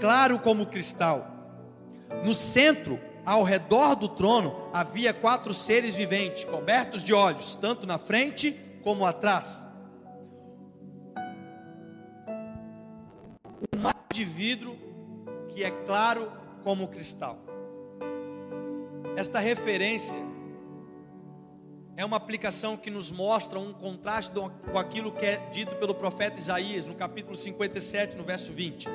claro 0.00 0.38
como 0.38 0.66
cristal. 0.66 1.32
No 2.24 2.34
centro, 2.34 2.98
ao 3.24 3.42
redor 3.42 3.96
do 3.96 4.08
trono, 4.08 4.68
havia 4.72 5.12
quatro 5.12 5.52
seres 5.52 5.94
viventes, 5.94 6.44
cobertos 6.44 7.02
de 7.02 7.12
olhos, 7.12 7.56
tanto 7.56 7.86
na 7.86 7.98
frente 7.98 8.52
como 8.82 9.04
atrás. 9.04 9.68
Um 13.74 13.78
mar 13.80 14.04
de 14.12 14.24
vidro 14.24 14.76
que 15.48 15.64
é 15.64 15.70
claro 15.70 16.32
como 16.62 16.88
cristal. 16.88 17.38
Esta 19.16 19.38
referência 19.38 20.20
é 21.96 22.04
uma 22.04 22.18
aplicação 22.18 22.76
que 22.76 22.90
nos 22.90 23.10
mostra 23.10 23.58
um 23.58 23.72
contraste 23.72 24.34
com 24.70 24.78
aquilo 24.78 25.10
que 25.10 25.24
é 25.24 25.36
dito 25.50 25.76
pelo 25.76 25.94
profeta 25.94 26.38
Isaías, 26.38 26.86
no 26.86 26.94
capítulo 26.94 27.34
57, 27.34 28.18
no 28.18 28.22
verso 28.22 28.52
20, 28.52 28.86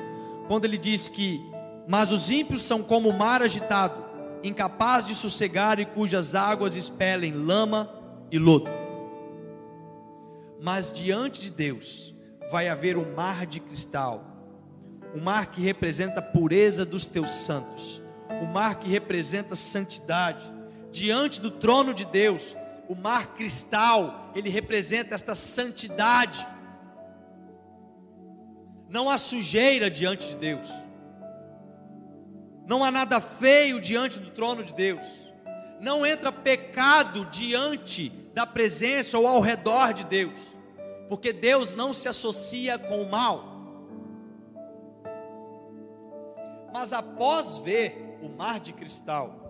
quando 0.46 0.66
ele 0.66 0.78
diz 0.78 1.08
que: 1.08 1.40
Mas 1.88 2.12
os 2.12 2.30
ímpios 2.30 2.62
são 2.62 2.80
como 2.80 3.08
o 3.08 3.18
mar 3.18 3.42
agitado, 3.42 4.04
incapaz 4.44 5.04
de 5.04 5.16
sossegar 5.16 5.80
e 5.80 5.84
cujas 5.84 6.36
águas 6.36 6.76
expelem 6.76 7.32
lama 7.32 7.92
e 8.30 8.38
lodo. 8.38 8.70
Mas 10.60 10.92
diante 10.92 11.40
de 11.40 11.50
Deus 11.50 12.14
vai 12.52 12.68
haver 12.68 12.96
um 12.96 13.14
mar 13.16 13.46
de 13.46 13.58
cristal, 13.58 14.24
o 15.12 15.20
mar 15.20 15.46
que 15.46 15.60
representa 15.60 16.20
a 16.20 16.22
pureza 16.22 16.84
dos 16.84 17.08
teus 17.08 17.32
santos, 17.32 18.00
o 18.40 18.46
mar 18.46 18.76
que 18.76 18.88
representa 18.88 19.56
santidade. 19.56 20.52
Diante 20.92 21.40
do 21.40 21.50
trono 21.50 21.94
de 21.94 22.04
Deus, 22.04 22.54
o 22.88 22.94
mar 22.94 23.34
cristal, 23.34 24.32
ele 24.34 24.48
representa 24.48 25.14
esta 25.14 25.34
santidade. 25.34 26.46
Não 28.88 29.08
há 29.08 29.16
sujeira 29.16 29.90
diante 29.90 30.28
de 30.28 30.36
Deus. 30.36 30.68
Não 32.66 32.84
há 32.84 32.90
nada 32.90 33.20
feio 33.20 33.80
diante 33.80 34.18
do 34.18 34.30
trono 34.30 34.62
de 34.62 34.72
Deus. 34.72 35.32
Não 35.80 36.06
entra 36.06 36.30
pecado 36.30 37.24
diante 37.26 38.10
da 38.34 38.46
presença 38.46 39.18
ou 39.18 39.26
ao 39.26 39.40
redor 39.40 39.92
de 39.92 40.04
Deus. 40.04 40.38
Porque 41.08 41.32
Deus 41.32 41.74
não 41.74 41.92
se 41.92 42.08
associa 42.08 42.78
com 42.78 43.02
o 43.02 43.10
mal. 43.10 43.52
Mas 46.72 46.92
após 46.92 47.58
ver 47.58 48.18
o 48.22 48.28
mar 48.28 48.58
de 48.60 48.72
cristal, 48.72 49.42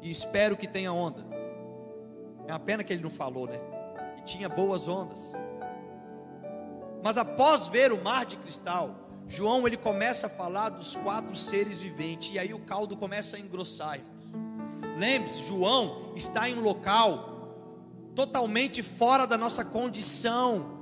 e 0.00 0.10
espero 0.10 0.56
que 0.56 0.66
tenha 0.66 0.92
onda. 0.92 1.37
É 2.48 2.52
uma 2.52 2.58
pena 2.58 2.82
que 2.82 2.94
ele 2.94 3.02
não 3.02 3.10
falou, 3.10 3.46
né? 3.46 3.60
E 4.16 4.22
tinha 4.22 4.48
boas 4.48 4.88
ondas. 4.88 5.34
Mas 7.04 7.18
após 7.18 7.66
ver 7.68 7.92
o 7.92 8.02
mar 8.02 8.24
de 8.24 8.38
cristal, 8.38 8.94
João 9.28 9.66
ele 9.66 9.76
começa 9.76 10.28
a 10.28 10.30
falar 10.30 10.70
dos 10.70 10.96
quatro 10.96 11.36
seres 11.36 11.78
viventes 11.78 12.34
e 12.34 12.38
aí 12.38 12.54
o 12.54 12.60
caldo 12.60 12.96
começa 12.96 13.36
a 13.36 13.40
engrossar. 13.40 14.00
Lembre-se, 14.96 15.44
João 15.44 16.14
está 16.16 16.48
em 16.48 16.58
um 16.58 16.62
local 16.62 17.28
totalmente 18.14 18.82
fora 18.82 19.26
da 19.26 19.36
nossa 19.36 19.62
condição 19.62 20.80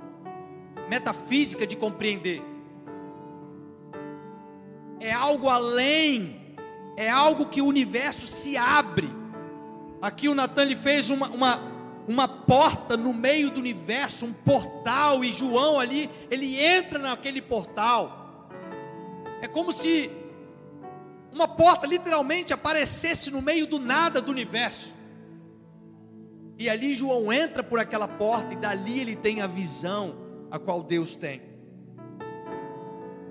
metafísica 0.89 1.67
de 1.67 1.75
compreender. 1.75 2.41
É 5.01 5.13
algo 5.13 5.49
além, 5.49 6.57
é 6.97 7.11
algo 7.11 7.47
que 7.47 7.61
o 7.61 7.67
universo 7.67 8.25
se 8.29 8.57
abre. 8.57 9.26
Aqui 10.07 10.29
o 10.29 10.37
Natan 10.37 10.63
lhe 10.63 10.77
fez 10.77 11.11
uma, 11.11 11.29
uma, 11.31 11.61
uma 12.07 12.29
porta 12.29 12.97
no 12.97 13.13
meio 13.13 13.51
do 13.51 13.59
universo, 13.59 14.25
um 14.25 14.33
portal, 14.33 15.25
e 15.25 15.33
João 15.33 15.81
ali, 15.81 16.09
ele 16.31 16.61
entra 16.61 17.01
naquele 17.01 17.43
portal. 17.43 18.49
É 19.43 19.49
como 19.49 19.73
se 19.73 20.09
uma 21.33 21.49
porta 21.49 21.89
literalmente 21.89 22.55
aparecesse 22.55 23.33
no 23.33 23.43
meio 23.43 23.67
do 23.67 23.81
nada 23.81 24.23
do 24.23 24.31
universo. 24.31 24.95
E 26.57 26.71
ali 26.71 26.95
João 26.95 27.33
entra 27.33 27.65
por 27.65 27.81
aquela 27.81 28.07
porta 28.07 28.53
e 28.53 28.57
dali 28.57 29.01
ele 29.01 29.17
tem 29.17 29.41
a 29.41 29.49
visão 29.49 30.19
a 30.53 30.57
qual 30.57 30.85
Deus 30.85 31.17
tem. 31.17 31.43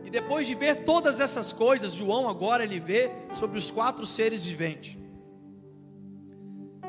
E 0.04 0.10
depois 0.10 0.46
de 0.46 0.54
ver 0.54 0.84
todas 0.84 1.22
essas 1.22 1.54
coisas, 1.54 1.94
João 1.94 2.28
agora 2.28 2.66
ele 2.66 2.82
vê 2.82 3.10
sobre 3.34 3.58
os 3.58 3.72
quatro 3.72 4.06
seres 4.06 4.46
viventes. 4.46 5.05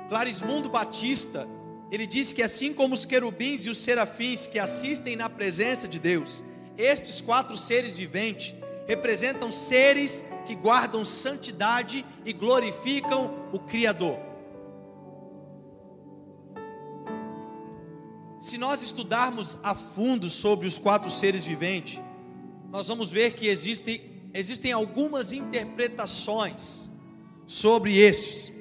Clarismundo 0.09 0.69
Batista, 0.69 1.49
ele 1.90 2.07
diz 2.07 2.33
que 2.33 2.42
assim 2.42 2.73
como 2.73 2.95
os 2.95 3.05
querubins 3.05 3.66
e 3.66 3.71
os 3.71 3.79
serafins 3.79 4.47
que 4.47 4.59
assistem 4.59 5.16
na 5.16 5.29
presença 5.29 5.87
de 5.87 5.99
Deus, 5.99 6.42
estes 6.77 7.21
quatro 7.21 7.57
seres 7.57 7.97
viventes 7.97 8.55
representam 8.87 9.51
seres 9.51 10.25
que 10.47 10.55
guardam 10.55 11.05
santidade 11.05 12.05
e 12.25 12.33
glorificam 12.33 13.49
o 13.53 13.59
Criador. 13.59 14.19
Se 18.38 18.59
nós 18.59 18.83
estudarmos 18.83 19.59
a 19.62 19.75
fundo 19.75 20.29
sobre 20.31 20.66
os 20.66 20.79
quatro 20.79 21.11
seres 21.11 21.45
viventes, 21.45 22.01
nós 22.71 22.87
vamos 22.87 23.11
ver 23.11 23.33
que 23.33 23.49
existem, 23.49 24.29
existem 24.33 24.71
algumas 24.71 25.33
interpretações 25.33 26.88
sobre 27.47 27.99
estes. 27.99 28.56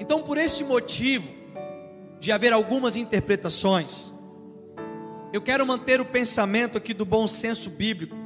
Então, 0.00 0.22
por 0.22 0.38
este 0.38 0.64
motivo, 0.64 1.32
de 2.20 2.32
haver 2.32 2.52
algumas 2.52 2.96
interpretações, 2.96 4.12
eu 5.32 5.42
quero 5.42 5.66
manter 5.66 6.00
o 6.00 6.04
pensamento 6.04 6.78
aqui 6.78 6.94
do 6.94 7.04
bom 7.04 7.26
senso 7.26 7.70
bíblico, 7.70 8.16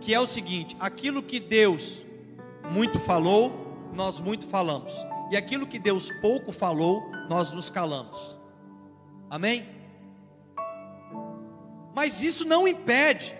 que 0.00 0.12
é 0.14 0.20
o 0.20 0.26
seguinte: 0.26 0.76
aquilo 0.78 1.22
que 1.22 1.40
Deus 1.40 2.04
muito 2.70 2.98
falou, 2.98 3.88
nós 3.94 4.20
muito 4.20 4.46
falamos, 4.46 4.94
e 5.30 5.36
aquilo 5.36 5.66
que 5.66 5.78
Deus 5.78 6.10
pouco 6.20 6.52
falou, 6.52 7.02
nós 7.28 7.52
nos 7.52 7.70
calamos. 7.70 8.36
Amém? 9.30 9.66
Mas 11.94 12.22
isso 12.22 12.44
não 12.44 12.68
impede 12.68 13.34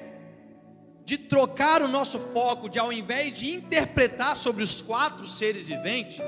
de 1.04 1.18
trocar 1.18 1.82
o 1.82 1.88
nosso 1.88 2.18
foco, 2.18 2.68
de 2.68 2.78
ao 2.78 2.92
invés 2.92 3.32
de 3.34 3.54
interpretar 3.54 4.36
sobre 4.36 4.62
os 4.64 4.80
quatro 4.82 5.28
seres 5.28 5.68
viventes, 5.68 6.18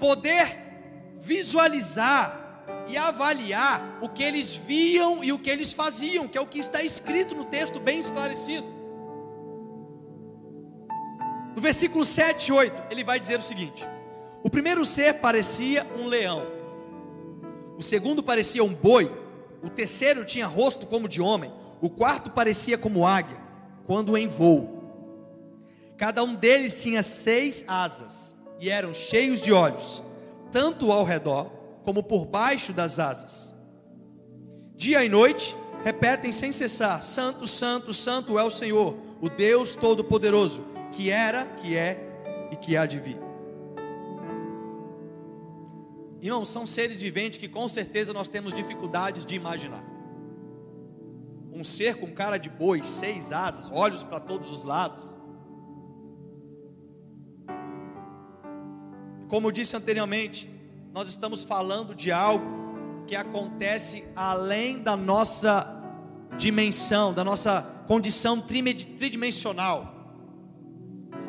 poder 0.00 0.58
visualizar 1.20 2.40
e 2.88 2.96
avaliar 2.96 3.98
o 4.00 4.08
que 4.08 4.22
eles 4.22 4.56
viam 4.56 5.22
e 5.22 5.32
o 5.32 5.38
que 5.38 5.50
eles 5.50 5.72
faziam, 5.72 6.26
que 6.26 6.36
é 6.36 6.40
o 6.40 6.46
que 6.46 6.58
está 6.58 6.82
escrito 6.82 7.34
no 7.34 7.44
texto 7.44 7.78
bem 7.78 8.00
esclarecido. 8.00 8.66
No 11.54 11.62
versículo 11.62 12.04
7 12.04 12.48
e 12.48 12.52
8, 12.52 12.82
ele 12.90 13.04
vai 13.04 13.20
dizer 13.20 13.38
o 13.38 13.42
seguinte: 13.42 13.86
o 14.42 14.50
primeiro 14.50 14.84
ser 14.84 15.20
parecia 15.20 15.86
um 15.98 16.06
leão, 16.06 16.46
o 17.76 17.82
segundo 17.82 18.22
parecia 18.22 18.64
um 18.64 18.74
boi, 18.74 19.12
o 19.62 19.68
terceiro 19.68 20.24
tinha 20.24 20.46
rosto 20.46 20.86
como 20.86 21.08
de 21.08 21.20
homem, 21.20 21.52
o 21.80 21.90
quarto 21.90 22.30
parecia 22.30 22.78
como 22.78 23.06
águia, 23.06 23.36
quando 23.86 24.16
em 24.16 24.26
voo. 24.26 24.78
Cada 25.96 26.24
um 26.24 26.34
deles 26.34 26.82
tinha 26.82 27.02
seis 27.02 27.62
asas 27.68 28.39
e 28.60 28.68
eram 28.68 28.92
cheios 28.92 29.40
de 29.40 29.52
olhos, 29.52 30.02
tanto 30.52 30.92
ao 30.92 31.02
redor 31.02 31.46
como 31.82 32.02
por 32.02 32.26
baixo 32.26 32.72
das 32.72 32.98
asas. 32.98 33.56
Dia 34.76 35.04
e 35.04 35.08
noite 35.08 35.56
repetem 35.82 36.30
sem 36.30 36.52
cessar: 36.52 37.02
Santo, 37.02 37.46
Santo, 37.46 37.94
Santo 37.94 38.38
é 38.38 38.44
o 38.44 38.50
Senhor, 38.50 38.96
o 39.20 39.28
Deus 39.28 39.74
Todo-Poderoso, 39.74 40.64
que 40.92 41.10
era, 41.10 41.46
que 41.56 41.76
é 41.76 41.98
e 42.52 42.56
que 42.56 42.76
há 42.76 42.84
de 42.84 42.98
vir. 42.98 43.18
Irmãos, 46.20 46.50
são 46.50 46.66
seres 46.66 47.00
viventes 47.00 47.38
que 47.38 47.48
com 47.48 47.66
certeza 47.66 48.12
nós 48.12 48.28
temos 48.28 48.52
dificuldades 48.52 49.24
de 49.24 49.34
imaginar. 49.34 49.82
Um 51.50 51.64
ser 51.64 51.96
com 51.96 52.12
cara 52.12 52.36
de 52.36 52.50
boi, 52.50 52.82
seis 52.82 53.32
asas, 53.32 53.70
olhos 53.70 54.02
para 54.02 54.20
todos 54.20 54.50
os 54.50 54.64
lados. 54.64 55.16
Como 59.30 59.52
disse 59.52 59.76
anteriormente, 59.76 60.50
nós 60.92 61.08
estamos 61.08 61.44
falando 61.44 61.94
de 61.94 62.10
algo 62.10 62.44
que 63.06 63.14
acontece 63.14 64.04
além 64.16 64.82
da 64.82 64.96
nossa 64.96 65.80
dimensão, 66.36 67.14
da 67.14 67.22
nossa 67.22 67.62
condição 67.86 68.40
tridimensional. 68.40 69.94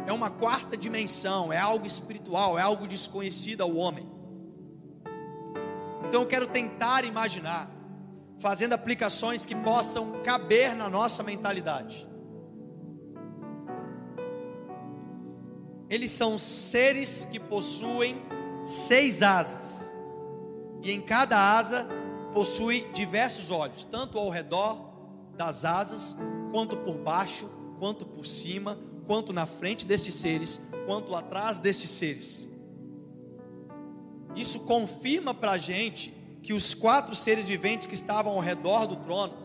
É 0.08 0.12
uma 0.12 0.32
quarta 0.32 0.76
dimensão, 0.76 1.54
é 1.54 1.60
algo 1.60 1.86
espiritual, 1.86 2.58
é 2.58 2.64
algo 2.64 2.88
desconhecido 2.88 3.62
ao 3.62 3.76
homem. 3.76 4.10
Então 6.08 6.24
eu 6.24 6.28
quero 6.28 6.48
tentar 6.48 7.06
imaginar, 7.06 7.70
fazendo 8.40 8.74
aplicações 8.74 9.46
que 9.46 9.54
possam 9.54 10.24
caber 10.24 10.76
na 10.76 10.90
nossa 10.90 11.22
mentalidade. 11.22 12.11
Eles 15.92 16.10
são 16.12 16.40
seres 16.40 17.26
que 17.26 17.38
possuem 17.38 18.16
seis 18.66 19.22
asas, 19.22 19.92
e 20.82 20.90
em 20.90 21.02
cada 21.02 21.38
asa 21.38 21.86
possui 22.34 22.90
diversos 22.94 23.52
olhos, 23.52 23.84
tanto 23.84 24.18
ao 24.18 24.30
redor 24.30 24.90
das 25.36 25.66
asas, 25.66 26.16
quanto 26.50 26.78
por 26.78 26.98
baixo, 26.98 27.50
quanto 27.78 28.06
por 28.06 28.26
cima, 28.26 28.80
quanto 29.06 29.34
na 29.34 29.46
frente 29.46 29.86
destes 29.86 30.16
seres, 30.16 30.66
quanto 30.86 31.14
atrás 31.14 31.60
destes 31.60 31.90
seres. 31.90 32.48
Isso 34.34 34.62
confirma 34.62 35.34
para 35.34 35.52
a 35.52 35.58
gente 35.58 36.14
que 36.42 36.54
os 36.54 36.74
quatro 36.74 37.14
seres 37.14 37.50
viventes 37.50 37.86
que 37.86 37.96
estavam 37.96 38.32
ao 38.32 38.40
redor 38.40 38.88
do 38.88 38.96
trono 38.96 39.36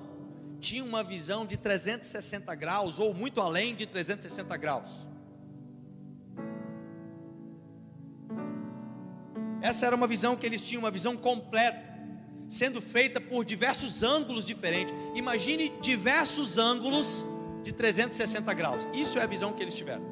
tinham 0.61 0.87
uma 0.87 1.03
visão 1.03 1.45
de 1.45 1.57
360 1.57 2.55
graus, 2.55 3.01
ou 3.01 3.13
muito 3.13 3.41
além 3.41 3.75
de 3.75 3.85
360 3.85 4.57
graus. 4.57 5.16
Essa 9.67 9.85
era 9.87 9.97
uma 9.97 10.07
visão 10.07 10.37
que 10.37 10.47
eles 10.47 10.63
tinham, 10.63 10.85
uma 10.85 10.93
visão 10.93 11.17
completa, 11.17 11.77
sendo 12.49 12.81
feita 12.81 13.21
por 13.21 13.45
diversos 13.45 14.05
ângulos 14.05 14.45
diferentes. 14.45 14.95
Imagine 15.13 15.71
diversos 15.81 16.57
ângulos 16.57 17.25
de 17.65 17.73
360 17.73 18.55
graus. 18.55 18.89
Isso 18.95 19.19
é 19.19 19.23
a 19.23 19.27
visão 19.27 19.53
que 19.53 19.61
eles 19.61 19.75
tiveram, 19.75 20.05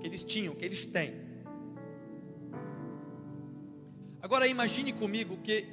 que 0.00 0.06
eles 0.08 0.24
tinham, 0.24 0.52
que 0.56 0.64
eles 0.64 0.84
têm. 0.84 1.14
Agora 4.20 4.48
imagine 4.48 4.92
comigo 4.92 5.36
que 5.36 5.64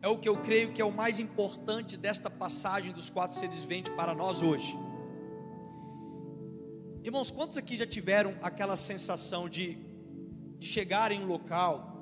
é 0.00 0.06
o 0.06 0.16
que 0.16 0.28
eu 0.28 0.36
creio 0.36 0.72
que 0.72 0.80
é 0.80 0.84
o 0.84 0.92
mais 0.92 1.18
importante 1.18 1.96
desta 1.96 2.30
passagem 2.30 2.92
dos 2.92 3.10
quatro 3.10 3.36
seres 3.36 3.58
viventes 3.58 3.92
para 3.96 4.14
nós 4.14 4.40
hoje. 4.40 4.78
Irmãos, 7.02 7.28
quantos 7.32 7.58
aqui 7.58 7.76
já 7.76 7.86
tiveram 7.86 8.36
aquela 8.40 8.76
sensação 8.76 9.48
de, 9.48 9.76
de 10.60 10.66
chegar 10.68 11.10
em 11.10 11.24
um 11.24 11.26
local, 11.26 11.95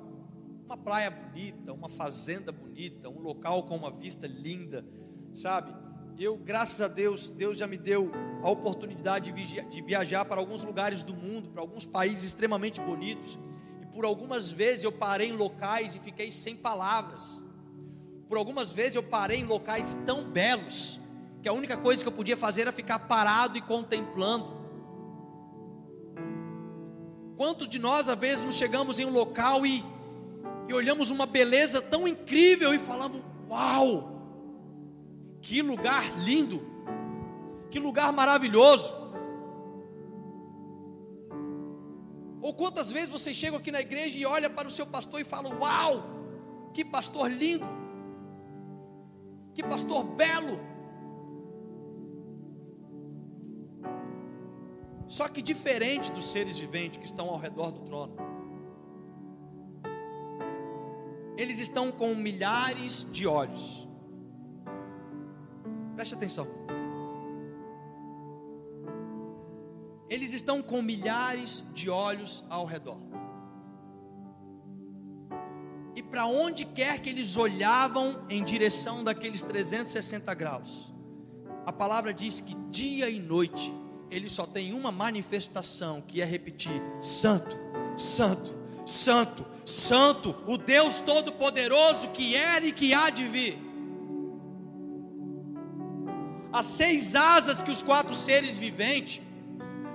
uma 0.65 0.75
praia 0.75 1.11
bonita, 1.11 1.71
uma 1.71 1.87
fazenda 1.87 2.51
bonita, 2.51 3.07
um 3.07 3.19
local 3.19 3.63
com 3.63 3.75
uma 3.75 3.91
vista 3.91 4.25
linda, 4.25 4.83
sabe? 5.31 5.73
Eu, 6.17 6.37
graças 6.37 6.81
a 6.81 6.87
Deus, 6.87 7.29
Deus 7.29 7.57
já 7.57 7.67
me 7.67 7.77
deu 7.77 8.11
a 8.41 8.49
oportunidade 8.49 9.31
de 9.31 9.81
viajar 9.81 10.25
para 10.25 10.39
alguns 10.39 10.63
lugares 10.63 11.03
do 11.03 11.15
mundo, 11.15 11.49
para 11.49 11.61
alguns 11.61 11.85
países 11.85 12.23
extremamente 12.23 12.81
bonitos, 12.81 13.37
e 13.81 13.85
por 13.85 14.05
algumas 14.05 14.49
vezes 14.49 14.83
eu 14.83 14.91
parei 14.91 15.29
em 15.29 15.33
locais 15.33 15.93
e 15.93 15.99
fiquei 15.99 16.31
sem 16.31 16.55
palavras. 16.55 17.43
Por 18.27 18.37
algumas 18.37 18.73
vezes 18.73 18.95
eu 18.95 19.03
parei 19.03 19.41
em 19.41 19.45
locais 19.45 19.99
tão 20.05 20.23
belos 20.23 20.99
que 21.43 21.49
a 21.49 21.53
única 21.53 21.77
coisa 21.77 22.01
que 22.01 22.09
eu 22.09 22.13
podia 22.13 22.35
fazer 22.35 22.61
era 22.61 22.71
ficar 22.71 22.97
parado 22.99 23.55
e 23.55 23.61
contemplando. 23.61 24.55
Quantos 27.35 27.69
de 27.69 27.77
nós, 27.77 28.09
às 28.09 28.17
vezes, 28.17 28.45
nos 28.45 28.55
chegamos 28.55 28.97
em 28.97 29.05
um 29.05 29.11
local 29.11 29.65
e, 29.65 29.83
e 30.67 30.73
olhamos 30.73 31.11
uma 31.11 31.25
beleza 31.25 31.81
tão 31.81 32.07
incrível 32.07 32.73
e 32.73 32.79
falamos: 32.79 33.21
Uau, 33.49 34.15
que 35.41 35.61
lugar 35.61 36.03
lindo, 36.19 36.61
que 37.69 37.79
lugar 37.79 38.11
maravilhoso. 38.11 38.93
Ou 42.41 42.53
quantas 42.53 42.91
vezes 42.91 43.09
você 43.09 43.33
chega 43.33 43.57
aqui 43.57 43.71
na 43.71 43.81
igreja 43.81 44.17
e 44.19 44.25
olha 44.25 44.49
para 44.49 44.67
o 44.67 44.71
seu 44.71 44.85
pastor 44.85 45.19
e 45.19 45.23
fala: 45.23 45.49
Uau, 45.49 46.03
que 46.73 46.83
pastor 46.83 47.29
lindo, 47.31 47.65
que 49.53 49.63
pastor 49.63 50.03
belo. 50.03 50.59
Só 55.07 55.27
que 55.27 55.41
diferente 55.41 56.11
dos 56.11 56.25
seres 56.25 56.57
viventes 56.57 56.97
que 56.99 57.05
estão 57.05 57.29
ao 57.29 57.37
redor 57.37 57.71
do 57.71 57.81
trono, 57.81 58.15
eles 61.37 61.59
estão 61.59 61.91
com 61.91 62.15
milhares 62.15 63.07
de 63.11 63.27
olhos. 63.27 63.87
Preste 65.95 66.13
atenção. 66.13 66.47
Eles 70.09 70.33
estão 70.33 70.61
com 70.61 70.81
milhares 70.81 71.63
de 71.73 71.89
olhos 71.89 72.45
ao 72.49 72.65
redor. 72.65 72.99
E 75.95 76.03
para 76.03 76.25
onde 76.25 76.65
quer 76.65 76.99
que 77.01 77.09
eles 77.09 77.37
olhavam 77.37 78.25
em 78.29 78.43
direção 78.43 79.03
daqueles 79.03 79.41
360 79.41 80.33
graus, 80.33 80.93
a 81.65 81.71
palavra 81.71 82.13
diz 82.13 82.39
que 82.39 82.53
dia 82.69 83.09
e 83.09 83.19
noite 83.19 83.73
ele 84.11 84.29
só 84.29 84.45
tem 84.45 84.73
uma 84.73 84.91
manifestação 84.91 86.01
que 86.01 86.21
é 86.21 86.25
repetir: 86.25 86.81
Santo, 87.01 87.57
Santo, 87.97 88.51
Santo, 88.85 89.45
Santo, 89.65 90.35
o 90.45 90.57
Deus 90.57 90.99
Todo-Poderoso 91.01 92.09
que 92.09 92.35
era 92.35 92.65
e 92.65 92.71
que 92.71 92.93
há 92.93 93.09
de 93.09 93.25
vir. 93.25 93.57
As 96.53 96.65
seis 96.67 97.15
asas 97.15 97.61
que 97.61 97.71
os 97.71 97.81
quatro 97.81 98.15
seres 98.15 98.57
viventes 98.57 99.21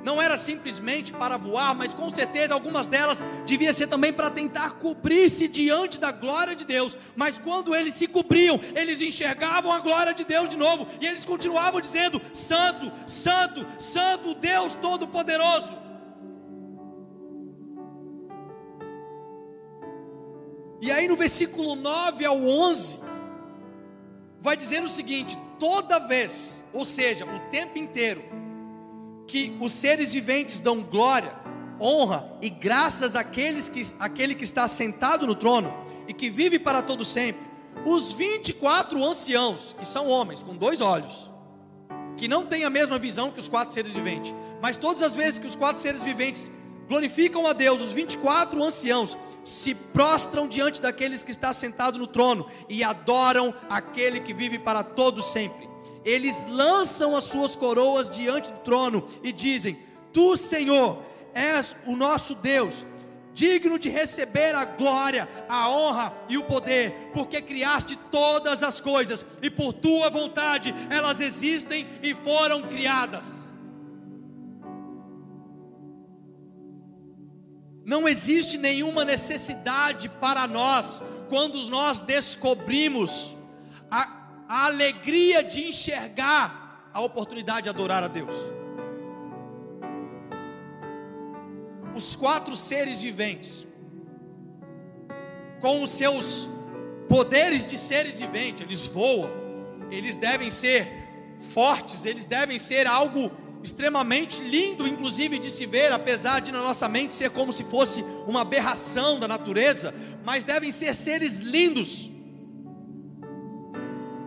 não 0.04 0.20
era 0.20 0.36
simplesmente 0.36 1.12
para 1.12 1.36
voar, 1.36 1.74
mas 1.74 1.92
com 1.92 2.08
certeza 2.10 2.54
algumas 2.54 2.86
delas 2.86 3.22
devia 3.46 3.72
ser 3.72 3.86
também 3.86 4.12
para 4.12 4.30
tentar 4.30 4.72
cobrir-se 4.72 5.46
diante 5.46 5.98
da 5.98 6.10
glória 6.10 6.56
de 6.56 6.64
Deus. 6.64 6.96
Mas 7.14 7.38
quando 7.38 7.74
eles 7.74 7.94
se 7.94 8.06
cobriam, 8.06 8.58
eles 8.74 9.00
enxergavam 9.02 9.72
a 9.72 9.78
glória 9.78 10.14
de 10.14 10.24
Deus 10.24 10.48
de 10.48 10.56
novo 10.56 10.86
e 11.00 11.06
eles 11.06 11.24
continuavam 11.24 11.80
dizendo: 11.80 12.20
Santo, 12.32 12.90
Santo, 13.06 13.66
Santo, 13.78 14.34
Deus 14.34 14.74
Todo-Poderoso. 14.74 15.89
E 20.80 20.90
aí 20.90 21.06
no 21.06 21.16
versículo 21.16 21.74
9 21.74 22.24
ao 22.24 22.38
11, 22.38 23.00
vai 24.40 24.56
dizer 24.56 24.82
o 24.82 24.88
seguinte: 24.88 25.36
toda 25.58 25.98
vez, 25.98 26.62
ou 26.72 26.84
seja, 26.84 27.26
o 27.26 27.50
tempo 27.50 27.78
inteiro, 27.78 28.22
que 29.26 29.56
os 29.60 29.72
seres 29.72 30.12
viventes 30.12 30.60
dão 30.60 30.82
glória, 30.82 31.32
honra 31.80 32.32
e 32.40 32.48
graças 32.48 33.14
àqueles 33.14 33.68
que, 33.68 33.82
àquele 33.98 34.34
que 34.34 34.44
está 34.44 34.66
sentado 34.66 35.26
no 35.26 35.34
trono 35.34 35.72
e 36.08 36.14
que 36.14 36.30
vive 36.30 36.58
para 36.58 36.82
todo 36.82 37.04
sempre. 37.04 37.48
Os 37.84 38.12
24 38.12 39.02
anciãos, 39.04 39.74
que 39.78 39.86
são 39.86 40.08
homens 40.08 40.42
com 40.42 40.54
dois 40.54 40.80
olhos, 40.80 41.30
que 42.16 42.26
não 42.26 42.44
têm 42.44 42.64
a 42.64 42.70
mesma 42.70 42.98
visão 42.98 43.30
que 43.30 43.38
os 43.38 43.48
quatro 43.48 43.72
seres 43.72 43.92
viventes, 43.92 44.34
mas 44.60 44.76
todas 44.76 45.02
as 45.02 45.14
vezes 45.14 45.38
que 45.38 45.46
os 45.46 45.54
quatro 45.54 45.80
seres 45.80 46.02
viventes 46.02 46.50
glorificam 46.88 47.46
a 47.46 47.52
Deus, 47.52 47.80
os 47.80 47.92
24 47.92 48.62
anciãos 48.62 49.16
se 49.42 49.74
prostram 49.74 50.46
diante 50.46 50.80
daqueles 50.80 51.22
que 51.22 51.30
está 51.30 51.52
sentado 51.52 51.98
no 51.98 52.06
trono 52.06 52.46
e 52.68 52.84
adoram 52.84 53.54
aquele 53.68 54.20
que 54.20 54.34
vive 54.34 54.58
para 54.58 54.82
todo 54.82 55.22
sempre 55.22 55.70
eles 56.04 56.46
lançam 56.48 57.16
as 57.16 57.24
suas 57.24 57.54
coroas 57.54 58.08
diante 58.08 58.50
do 58.50 58.58
trono 58.58 59.06
e 59.22 59.32
dizem: 59.32 59.78
Tu, 60.12 60.36
Senhor, 60.36 61.02
és 61.34 61.76
o 61.86 61.96
nosso 61.96 62.34
Deus, 62.36 62.84
digno 63.34 63.78
de 63.78 63.88
receber 63.88 64.54
a 64.54 64.64
glória, 64.64 65.28
a 65.48 65.68
honra 65.68 66.12
e 66.28 66.38
o 66.38 66.44
poder, 66.44 67.10
porque 67.12 67.42
criaste 67.42 67.96
todas 68.10 68.62
as 68.62 68.80
coisas 68.80 69.24
e 69.42 69.50
por 69.50 69.72
tua 69.72 70.10
vontade 70.10 70.74
elas 70.88 71.20
existem 71.20 71.86
e 72.02 72.14
foram 72.14 72.62
criadas. 72.62 73.49
Não 77.92 78.08
existe 78.08 78.56
nenhuma 78.56 79.04
necessidade 79.04 80.08
para 80.08 80.46
nós 80.46 81.02
quando 81.28 81.58
nós 81.68 82.00
descobrimos 82.00 83.36
a 83.90 84.20
a 84.50 84.64
alegria 84.66 85.44
de 85.44 85.68
enxergar 85.68 86.90
a 86.92 87.00
oportunidade 87.00 87.62
de 87.62 87.68
adorar 87.68 88.02
a 88.02 88.08
Deus. 88.08 88.34
Os 91.94 92.16
quatro 92.16 92.56
seres 92.56 93.00
viventes, 93.00 93.64
com 95.60 95.80
os 95.84 95.90
seus 95.90 96.48
poderes 97.08 97.64
de 97.64 97.78
seres 97.78 98.18
viventes, 98.18 98.62
eles 98.62 98.86
voam, 98.86 99.30
eles 99.88 100.16
devem 100.16 100.50
ser 100.50 100.90
fortes, 101.38 102.04
eles 102.04 102.26
devem 102.26 102.58
ser 102.58 102.88
algo 102.88 103.30
extremamente 103.62 104.40
lindo, 104.40 104.86
inclusive 104.86 105.38
de 105.38 105.50
se 105.50 105.66
ver, 105.66 105.92
apesar 105.92 106.40
de 106.40 106.50
na 106.50 106.60
nossa 106.62 106.88
mente 106.88 107.12
ser 107.12 107.30
como 107.30 107.52
se 107.52 107.64
fosse 107.64 108.02
uma 108.26 108.40
aberração 108.40 109.18
da 109.18 109.28
natureza, 109.28 109.94
mas 110.24 110.44
devem 110.44 110.70
ser 110.70 110.94
seres 110.94 111.40
lindos 111.40 112.10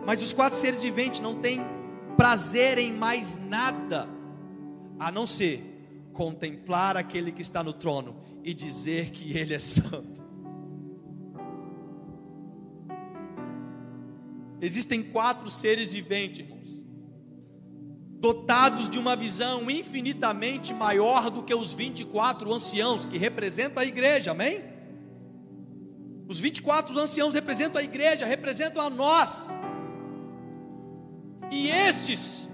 mas 0.06 0.20
os 0.20 0.32
quatro 0.32 0.58
seres 0.58 0.82
viventes 0.82 1.20
não 1.20 1.40
têm 1.40 1.60
prazer 2.16 2.78
em 2.78 2.92
mais 2.92 3.38
nada 3.38 4.08
a 4.98 5.10
não 5.10 5.26
ser 5.26 5.62
contemplar 6.12 6.96
aquele 6.96 7.32
que 7.32 7.42
está 7.42 7.62
no 7.62 7.72
trono 7.72 8.16
e 8.42 8.52
dizer 8.52 9.10
que 9.10 9.36
ele 9.36 9.54
é 9.54 9.58
santo. 9.58 10.22
Existem 14.60 15.02
quatro 15.02 15.50
seres 15.50 15.92
viventes, 15.92 16.40
irmãos, 16.40 16.73
dotados 18.20 18.88
de 18.88 18.98
uma 18.98 19.14
visão 19.14 19.70
infinitamente 19.70 20.72
maior 20.72 21.30
do 21.30 21.42
que 21.42 21.54
os 21.54 21.72
24 21.72 22.52
anciãos 22.52 23.04
que 23.04 23.18
representam 23.18 23.82
a 23.82 23.86
igreja, 23.86 24.30
amém? 24.30 24.62
Os 26.26 26.40
24 26.40 26.98
anciãos 26.98 27.34
representam 27.34 27.80
a 27.80 27.84
igreja, 27.84 28.24
representam 28.24 28.82
a 28.82 28.88
nós. 28.88 29.48
E 31.50 31.68
estes, 31.70 32.48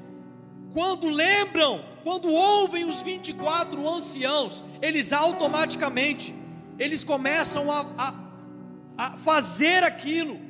quando 0.74 1.08
lembram, 1.08 1.84
quando 2.02 2.28
ouvem 2.30 2.84
os 2.84 3.00
24 3.00 3.88
anciãos, 3.88 4.64
eles 4.82 5.12
automaticamente, 5.12 6.34
eles 6.78 7.04
começam 7.04 7.70
a, 7.70 7.86
a, 7.96 8.14
a 8.96 9.18
fazer 9.18 9.84
aquilo, 9.84 10.40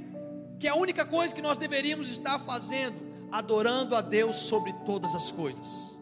que 0.59 0.67
é 0.67 0.71
a 0.71 0.75
única 0.75 1.05
coisa 1.05 1.35
que 1.35 1.43
nós 1.43 1.59
deveríamos 1.59 2.11
estar 2.11 2.39
fazendo, 2.39 3.10
adorando 3.31 3.95
a 3.95 4.01
Deus 4.01 4.37
sobre 4.37 4.73
todas 4.85 5.15
as 5.15 5.31
coisas. 5.31 5.99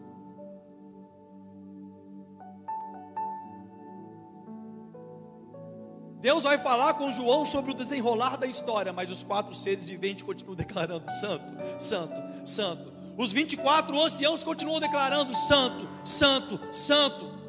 Deus 6.19 6.43
vai 6.43 6.57
falar 6.57 6.95
com 6.95 7.11
João 7.11 7.45
sobre 7.45 7.71
o 7.71 7.73
desenrolar 7.73 8.35
da 8.35 8.45
história, 8.45 8.91
mas 8.91 9.09
os 9.09 9.23
quatro 9.23 9.53
seres 9.53 9.85
viventes 9.85 10.23
continuam 10.23 10.55
declarando: 10.57 11.09
Santo, 11.11 11.53
Santo, 11.81 12.47
Santo. 12.47 12.93
Os 13.17 13.31
24 13.31 13.97
anciãos 14.01 14.43
continuam 14.43 14.79
declarando: 14.79 15.33
Santo, 15.33 15.87
Santo, 16.03 16.59
Santo. 16.73 17.39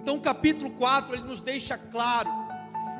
Então, 0.00 0.16
o 0.16 0.20
capítulo 0.20 0.70
4 0.70 1.14
ele 1.14 1.24
nos 1.24 1.40
deixa 1.40 1.76
claro 1.76 2.47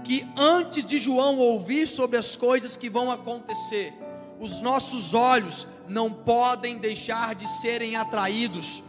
que 0.04 0.26
antes 0.36 0.84
de 0.84 0.98
João 0.98 1.38
ouvir 1.38 1.86
sobre 1.86 2.16
as 2.16 2.36
coisas 2.36 2.76
que 2.76 2.88
vão 2.88 3.10
acontecer, 3.10 3.94
os 4.40 4.60
nossos 4.60 5.14
olhos 5.14 5.66
não 5.88 6.12
podem 6.12 6.78
deixar 6.78 7.34
de 7.34 7.46
serem 7.46 7.96
atraídos 7.96 8.84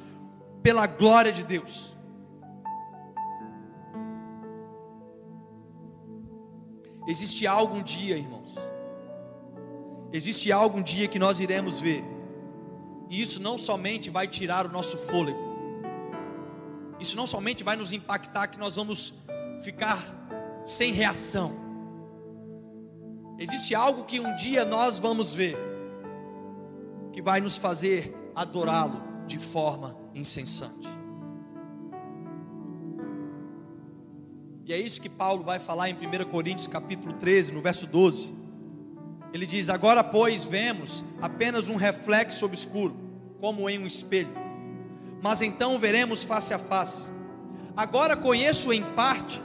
pela 0.62 0.86
glória 0.86 1.32
de 1.32 1.44
Deus. 1.44 1.96
Existe 7.08 7.48
algum 7.48 7.82
dia, 7.82 8.18
irmãos, 8.18 8.56
existe 10.14 10.52
algum 10.52 10.82
dia 10.82 11.08
que 11.08 11.18
nós 11.18 11.40
iremos 11.40 11.80
ver, 11.80 12.04
e 13.10 13.20
isso 13.20 13.42
não 13.42 13.58
somente 13.58 14.12
vai 14.12 14.28
tirar 14.28 14.68
o 14.68 14.70
nosso 14.70 14.96
fôlego, 14.96 15.40
isso 17.00 17.18
não 17.18 17.26
somente 17.26 17.64
vai 17.64 17.76
nos 17.76 17.94
impactar, 17.94 18.48
que 18.48 18.60
nós 18.60 18.76
vamos 18.76 19.16
ficar 19.64 19.98
sem 20.66 20.92
reação. 20.92 21.54
Existe 23.38 23.74
algo 23.74 24.04
que 24.04 24.20
um 24.20 24.36
dia 24.36 24.66
nós 24.66 25.00
vamos 25.00 25.34
ver, 25.34 25.58
que 27.12 27.22
vai 27.22 27.40
nos 27.40 27.58
fazer 27.58 28.14
adorá-lo 28.36 29.02
de 29.26 29.38
forma 29.38 29.96
incessante. 30.14 30.88
E 34.66 34.74
é 34.74 34.78
isso 34.78 35.02
que 35.02 35.10
Paulo 35.10 35.44
vai 35.44 35.60
falar 35.60 35.90
em 35.90 35.96
1 35.96 36.30
Coríntios 36.30 36.68
capítulo 36.68 37.14
13, 37.14 37.54
no 37.54 37.62
verso 37.62 37.88
12. 37.88 38.36
Ele 39.34 39.46
diz: 39.46 39.70
Agora, 39.70 40.04
pois, 40.04 40.46
vemos 40.46 41.04
apenas 41.22 41.70
um 41.70 41.76
reflexo 41.76 42.46
obscuro, 42.46 42.96
como 43.40 43.70
em 43.70 43.80
um 43.80 43.88
espelho, 43.88 44.32
mas 45.24 45.42
então 45.42 45.80
veremos 45.80 46.24
face 46.24 46.54
a 46.54 46.60
face. 46.60 47.10
Agora 47.76 48.16
conheço 48.16 48.72
em 48.74 48.84
parte, 48.94 49.42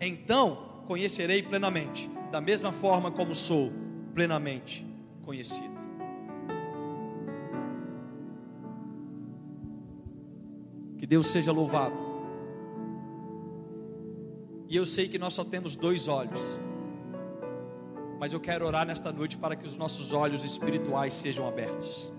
então 0.00 0.82
conhecerei 0.86 1.42
plenamente, 1.42 2.10
da 2.30 2.40
mesma 2.40 2.72
forma 2.72 3.10
como 3.10 3.34
sou 3.34 3.72
plenamente 4.14 4.86
conhecido. 5.22 5.74
Que 10.98 11.06
Deus 11.06 11.28
seja 11.28 11.52
louvado. 11.52 11.96
E 14.68 14.76
eu 14.76 14.84
sei 14.84 15.08
que 15.08 15.18
nós 15.18 15.34
só 15.34 15.44
temos 15.44 15.76
dois 15.76 16.08
olhos, 16.08 16.58
mas 18.18 18.32
eu 18.32 18.40
quero 18.40 18.66
orar 18.66 18.86
nesta 18.86 19.12
noite 19.12 19.36
para 19.36 19.54
que 19.54 19.66
os 19.66 19.76
nossos 19.76 20.12
olhos 20.12 20.44
espirituais 20.44 21.14
sejam 21.14 21.46
abertos. 21.46 22.12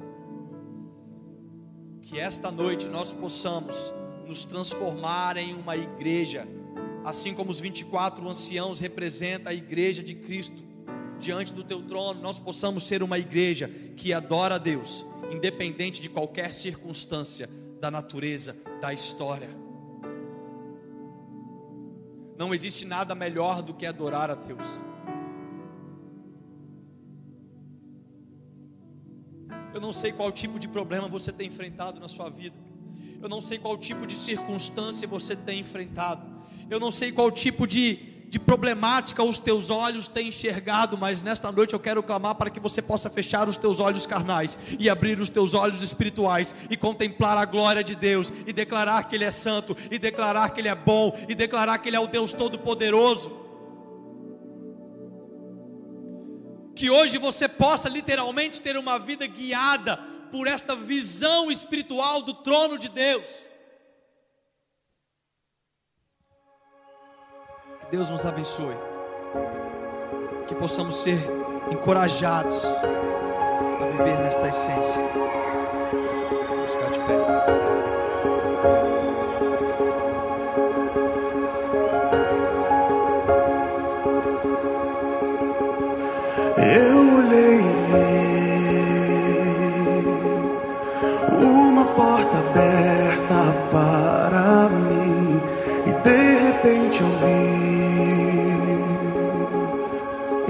Que 2.02 2.20
esta 2.20 2.50
noite 2.50 2.88
nós 2.88 3.12
possamos 3.12 3.94
nos 4.26 4.46
transformar 4.46 5.36
em 5.36 5.54
uma 5.56 5.76
igreja 5.76 6.48
assim 7.08 7.34
como 7.34 7.50
os 7.50 7.62
24 7.62 8.28
anciãos 8.28 8.82
representam 8.82 9.50
a 9.50 9.56
igreja 9.56 10.04
de 10.04 10.14
Cristo 10.14 10.62
diante 11.18 11.54
do 11.54 11.64
teu 11.64 11.82
trono, 11.82 12.20
nós 12.22 12.38
possamos 12.38 12.86
ser 12.86 13.02
uma 13.02 13.18
igreja 13.18 13.70
que 13.96 14.12
adora 14.12 14.56
a 14.56 14.58
Deus, 14.58 15.06
independente 15.32 16.02
de 16.02 16.10
qualquer 16.10 16.52
circunstância 16.52 17.50
da 17.80 17.90
natureza 17.90 18.58
da 18.82 18.94
história. 18.94 19.50
Não 22.38 22.54
existe 22.54 22.84
nada 22.84 23.16
melhor 23.16 23.62
do 23.62 23.74
que 23.74 23.86
adorar 23.86 24.30
a 24.30 24.36
Deus. 24.36 24.66
Eu 29.74 29.80
não 29.80 29.94
sei 29.94 30.12
qual 30.12 30.30
tipo 30.30 30.60
de 30.60 30.68
problema 30.68 31.08
você 31.08 31.32
tem 31.32 31.48
enfrentado 31.48 32.02
na 32.02 32.10
sua 32.10 32.30
vida. 32.30 32.58
Eu 33.22 33.30
não 33.30 33.40
sei 33.40 33.58
qual 33.58 33.78
tipo 33.78 34.06
de 34.06 34.14
circunstância 34.14 35.08
você 35.08 35.38
tem 35.38 35.62
enfrentado. 35.62 36.37
Eu 36.70 36.80
não 36.80 36.92
sei 36.92 37.12
qual 37.14 37.32
tipo 37.32 37.66
de, 37.66 37.96
de 38.28 38.38
problemática 38.38 39.24
os 39.24 39.40
teus 39.40 39.70
olhos 39.70 40.10
têm 40.10 40.28
enxergado, 40.28 40.98
mas 40.98 41.22
nesta 41.22 41.50
noite 41.50 41.74
eu 41.74 41.80
quero 41.80 42.04
clamar 42.04 42.36
para 42.36 42.50
que 42.50 42.60
você 42.60 42.82
possa 42.82 43.10
fechar 43.10 43.48
os 43.48 43.58
teus 43.58 43.80
olhos 43.80 44.06
carnais 44.06 44.60
e 44.78 44.90
abrir 44.90 45.18
os 45.20 45.30
teus 45.30 45.54
olhos 45.54 45.82
espirituais 45.82 46.54
e 46.70 46.76
contemplar 46.76 47.38
a 47.38 47.46
glória 47.46 47.84
de 47.84 47.96
Deus 47.96 48.32
e 48.46 48.52
declarar 48.52 49.04
que 49.04 49.16
Ele 49.16 49.24
é 49.24 49.32
santo, 49.32 49.78
e 49.90 49.98
declarar 49.98 50.50
que 50.50 50.60
Ele 50.60 50.68
é 50.68 50.76
bom, 50.76 51.18
e 51.30 51.34
declarar 51.34 51.78
que 51.78 51.88
Ele 51.88 51.96
é 51.96 52.00
o 52.00 52.08
Deus 52.08 52.34
Todo-Poderoso. 52.34 53.48
Que 56.76 56.90
hoje 56.90 57.18
você 57.18 57.48
possa 57.48 57.88
literalmente 57.88 58.62
ter 58.62 58.78
uma 58.78 59.00
vida 59.00 59.26
guiada 59.26 59.98
por 60.32 60.48
esta 60.48 60.76
visão 60.76 61.50
espiritual 61.50 62.22
do 62.22 62.34
trono 62.34 62.78
de 62.78 62.90
Deus. 62.90 63.47
Deus 67.90 68.10
nos 68.10 68.26
abençoe. 68.26 68.76
Que 70.48 70.56
possamos 70.56 70.96
ser 70.96 71.20
encorajados 71.72 72.66
a 72.66 73.86
viver 73.98 74.20
nesta 74.20 74.48
essência. 74.48 75.02
Vamos 76.50 76.72
ficar 76.72 76.92
de 76.92 77.00
pé. 77.00 77.28
Porta 91.96 92.38
aberta 92.38 92.87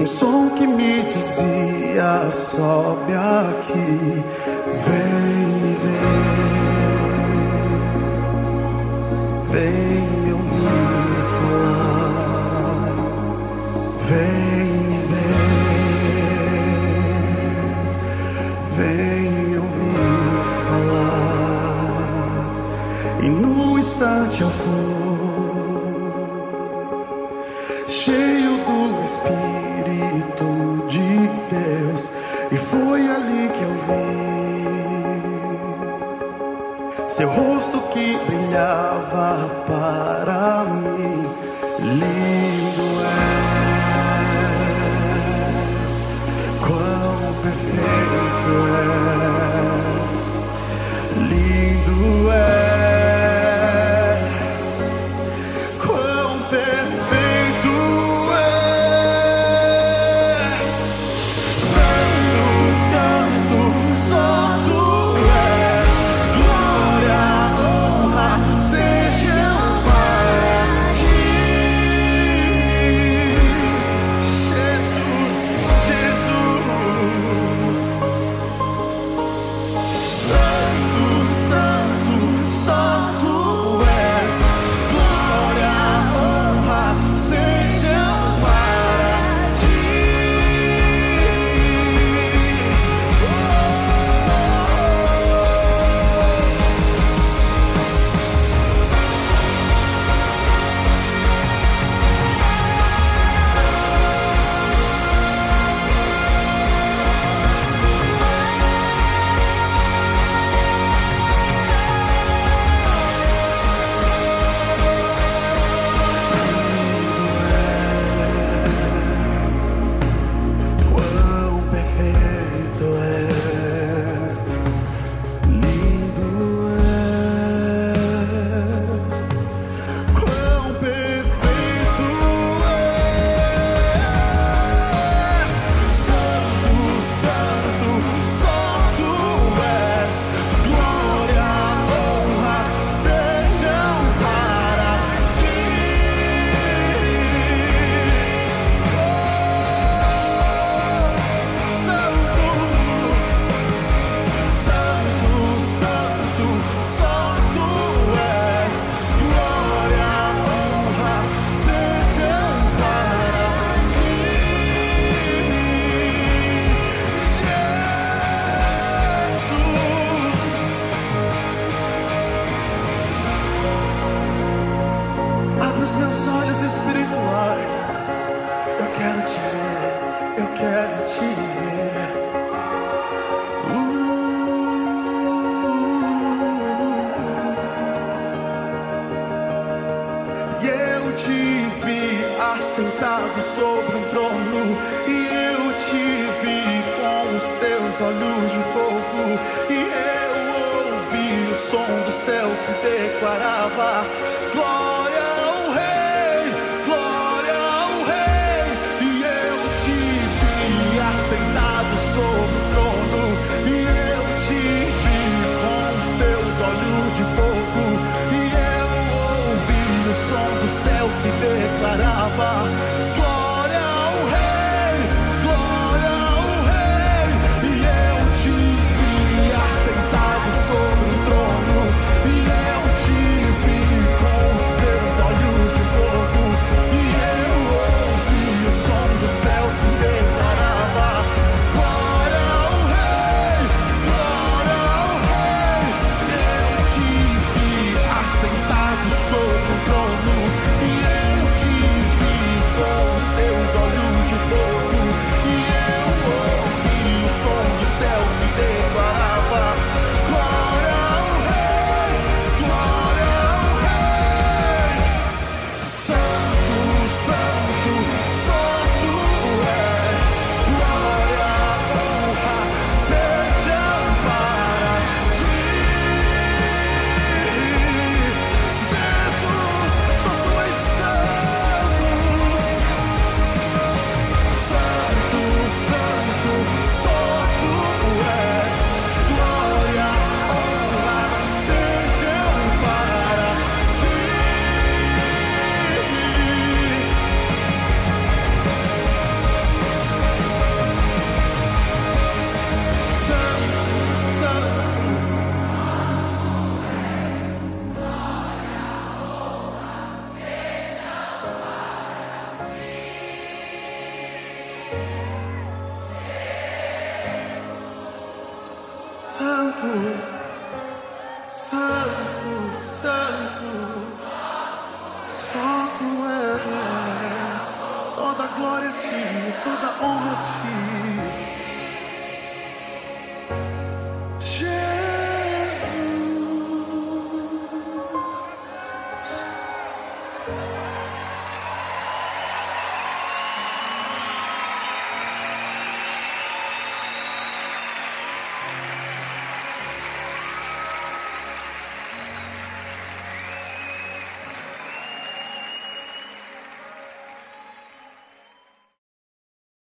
som 0.08 0.50
que 0.50 0.66
me 0.66 1.02
dizia: 1.02 2.30
sobe 2.32 3.14
aqui, 3.14 4.24
vem 4.86 5.46
me 5.62 5.74
ver, 5.84 6.38
vem 9.50 10.02
me 10.22 10.27